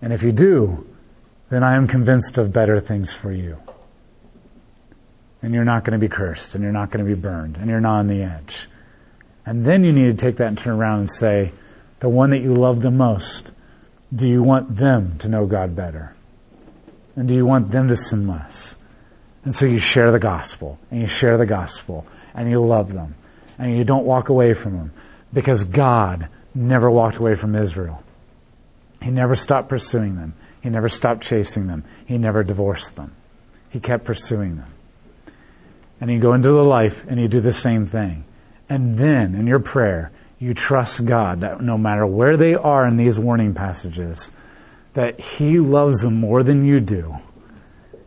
And 0.00 0.12
if 0.12 0.22
you 0.22 0.32
do, 0.32 0.86
then 1.52 1.62
I 1.62 1.76
am 1.76 1.86
convinced 1.86 2.38
of 2.38 2.50
better 2.50 2.80
things 2.80 3.12
for 3.12 3.30
you. 3.30 3.58
And 5.42 5.52
you're 5.52 5.66
not 5.66 5.84
going 5.84 5.92
to 5.92 5.98
be 5.98 6.08
cursed, 6.08 6.54
and 6.54 6.64
you're 6.64 6.72
not 6.72 6.90
going 6.90 7.04
to 7.04 7.14
be 7.14 7.20
burned, 7.20 7.58
and 7.58 7.68
you're 7.68 7.78
not 7.78 7.98
on 7.98 8.06
the 8.06 8.22
edge. 8.22 8.70
And 9.44 9.62
then 9.62 9.84
you 9.84 9.92
need 9.92 10.16
to 10.16 10.24
take 10.24 10.38
that 10.38 10.46
and 10.46 10.56
turn 10.56 10.72
around 10.72 11.00
and 11.00 11.10
say, 11.10 11.52
the 12.00 12.08
one 12.08 12.30
that 12.30 12.40
you 12.40 12.54
love 12.54 12.80
the 12.80 12.90
most, 12.90 13.50
do 14.14 14.26
you 14.26 14.42
want 14.42 14.74
them 14.74 15.18
to 15.18 15.28
know 15.28 15.44
God 15.44 15.76
better? 15.76 16.16
And 17.16 17.28
do 17.28 17.34
you 17.34 17.44
want 17.44 17.70
them 17.70 17.88
to 17.88 17.96
sin 17.96 18.26
less? 18.26 18.74
And 19.44 19.54
so 19.54 19.66
you 19.66 19.78
share 19.78 20.10
the 20.10 20.18
gospel, 20.18 20.78
and 20.90 21.02
you 21.02 21.06
share 21.06 21.36
the 21.36 21.44
gospel, 21.44 22.06
and 22.32 22.50
you 22.50 22.64
love 22.64 22.90
them, 22.90 23.14
and 23.58 23.76
you 23.76 23.84
don't 23.84 24.06
walk 24.06 24.30
away 24.30 24.54
from 24.54 24.78
them, 24.78 24.92
because 25.34 25.64
God 25.64 26.30
never 26.54 26.90
walked 26.90 27.18
away 27.18 27.34
from 27.34 27.54
Israel. 27.56 28.02
He 29.02 29.10
never 29.10 29.36
stopped 29.36 29.68
pursuing 29.68 30.16
them. 30.16 30.32
He 30.62 30.70
never 30.70 30.88
stopped 30.88 31.22
chasing 31.22 31.66
them. 31.66 31.84
He 32.06 32.18
never 32.18 32.44
divorced 32.44 32.96
them. 32.96 33.14
He 33.70 33.80
kept 33.80 34.04
pursuing 34.04 34.56
them. 34.56 34.72
And 36.00 36.10
you 36.10 36.20
go 36.20 36.34
into 36.34 36.50
the 36.50 36.62
life 36.62 37.04
and 37.08 37.20
you 37.20 37.28
do 37.28 37.40
the 37.40 37.52
same 37.52 37.86
thing. 37.86 38.24
And 38.68 38.96
then 38.96 39.34
in 39.34 39.46
your 39.46 39.60
prayer, 39.60 40.12
you 40.38 40.54
trust 40.54 41.04
God 41.04 41.40
that 41.40 41.60
no 41.60 41.76
matter 41.78 42.06
where 42.06 42.36
they 42.36 42.54
are 42.54 42.86
in 42.86 42.96
these 42.96 43.18
warning 43.18 43.54
passages, 43.54 44.32
that 44.94 45.20
He 45.20 45.58
loves 45.58 46.00
them 46.00 46.18
more 46.18 46.42
than 46.42 46.64
you 46.64 46.80
do. 46.80 47.14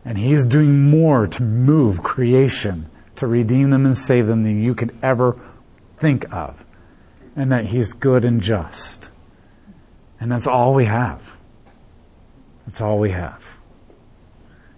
And 0.04 0.16
He's 0.16 0.44
doing 0.44 0.90
more 0.90 1.26
to 1.26 1.42
move 1.42 2.02
creation, 2.02 2.90
to 3.16 3.26
redeem 3.26 3.70
them 3.70 3.86
and 3.86 3.96
save 3.96 4.26
them 4.26 4.42
than 4.44 4.62
you 4.62 4.74
could 4.74 4.96
ever 5.02 5.40
think 5.98 6.32
of. 6.32 6.62
And 7.34 7.52
that 7.52 7.66
He's 7.66 7.92
good 7.92 8.24
and 8.24 8.40
just. 8.40 9.10
And 10.20 10.30
that's 10.30 10.46
all 10.46 10.74
we 10.74 10.86
have. 10.86 11.35
That's 12.66 12.80
all 12.80 12.98
we 12.98 13.12
have. 13.12 13.42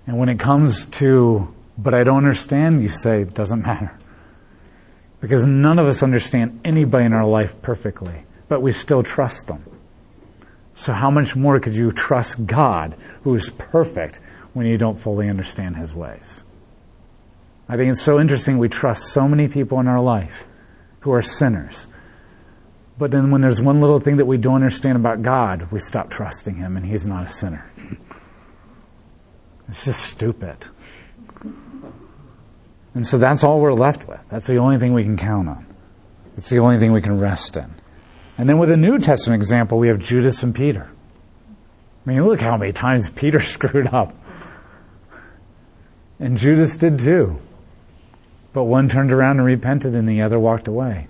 And 0.06 0.18
when 0.18 0.28
it 0.28 0.38
comes 0.38 0.86
to, 0.86 1.52
but 1.76 1.94
I 1.94 2.04
don't 2.04 2.18
understand, 2.18 2.82
you 2.82 2.88
say, 2.88 3.22
it 3.22 3.34
doesn't 3.34 3.62
matter. 3.62 3.98
Because 5.20 5.44
none 5.44 5.78
of 5.78 5.86
us 5.86 6.02
understand 6.02 6.60
anybody 6.64 7.04
in 7.04 7.12
our 7.12 7.26
life 7.26 7.60
perfectly, 7.60 8.24
but 8.48 8.62
we 8.62 8.72
still 8.72 9.02
trust 9.02 9.46
them. 9.46 9.64
So 10.74 10.92
how 10.92 11.10
much 11.10 11.34
more 11.34 11.58
could 11.58 11.74
you 11.74 11.90
trust 11.90 12.46
God, 12.46 12.96
who 13.24 13.34
is 13.34 13.50
perfect, 13.50 14.20
when 14.52 14.66
you 14.66 14.78
don't 14.78 15.00
fully 15.00 15.28
understand 15.28 15.76
His 15.76 15.92
ways? 15.92 16.44
I 17.68 17.76
think 17.76 17.90
it's 17.90 18.02
so 18.02 18.20
interesting 18.20 18.58
we 18.58 18.68
trust 18.68 19.12
so 19.12 19.26
many 19.26 19.48
people 19.48 19.80
in 19.80 19.88
our 19.88 20.00
life 20.00 20.44
who 21.00 21.12
are 21.12 21.22
sinners. 21.22 21.86
But 22.98 23.12
then 23.12 23.30
when 23.30 23.40
there's 23.40 23.60
one 23.60 23.80
little 23.80 24.00
thing 24.00 24.16
that 24.16 24.26
we 24.26 24.38
don't 24.38 24.56
understand 24.56 24.96
about 24.96 25.22
God, 25.22 25.68
we 25.70 25.78
stop 25.78 26.10
trusting 26.10 26.56
Him 26.56 26.76
and 26.76 26.84
He's 26.84 27.06
not 27.06 27.26
a 27.26 27.32
sinner. 27.32 27.70
It's 29.68 29.84
just 29.84 30.00
stupid. 30.00 30.66
And 32.94 33.06
so 33.06 33.18
that's 33.18 33.44
all 33.44 33.60
we're 33.60 33.74
left 33.74 34.08
with. 34.08 34.20
That's 34.30 34.46
the 34.46 34.56
only 34.56 34.78
thing 34.78 34.94
we 34.94 35.04
can 35.04 35.16
count 35.16 35.48
on. 35.48 35.66
It's 36.36 36.48
the 36.48 36.58
only 36.58 36.78
thing 36.80 36.92
we 36.92 37.02
can 37.02 37.20
rest 37.20 37.56
in. 37.56 37.72
And 38.36 38.48
then 38.48 38.58
with 38.58 38.70
a 38.70 38.76
New 38.76 38.98
Testament 38.98 39.40
example, 39.40 39.78
we 39.78 39.88
have 39.88 39.98
Judas 39.98 40.42
and 40.42 40.54
Peter. 40.54 40.90
I 42.06 42.10
mean, 42.10 42.24
look 42.24 42.40
how 42.40 42.56
many 42.56 42.72
times 42.72 43.10
Peter 43.14 43.40
screwed 43.40 43.86
up. 43.88 44.14
And 46.18 46.36
Judas 46.36 46.76
did 46.76 46.98
too. 46.98 47.38
But 48.52 48.64
one 48.64 48.88
turned 48.88 49.12
around 49.12 49.38
and 49.38 49.46
repented 49.46 49.94
and 49.94 50.08
the 50.08 50.22
other 50.22 50.38
walked 50.38 50.66
away. 50.66 51.06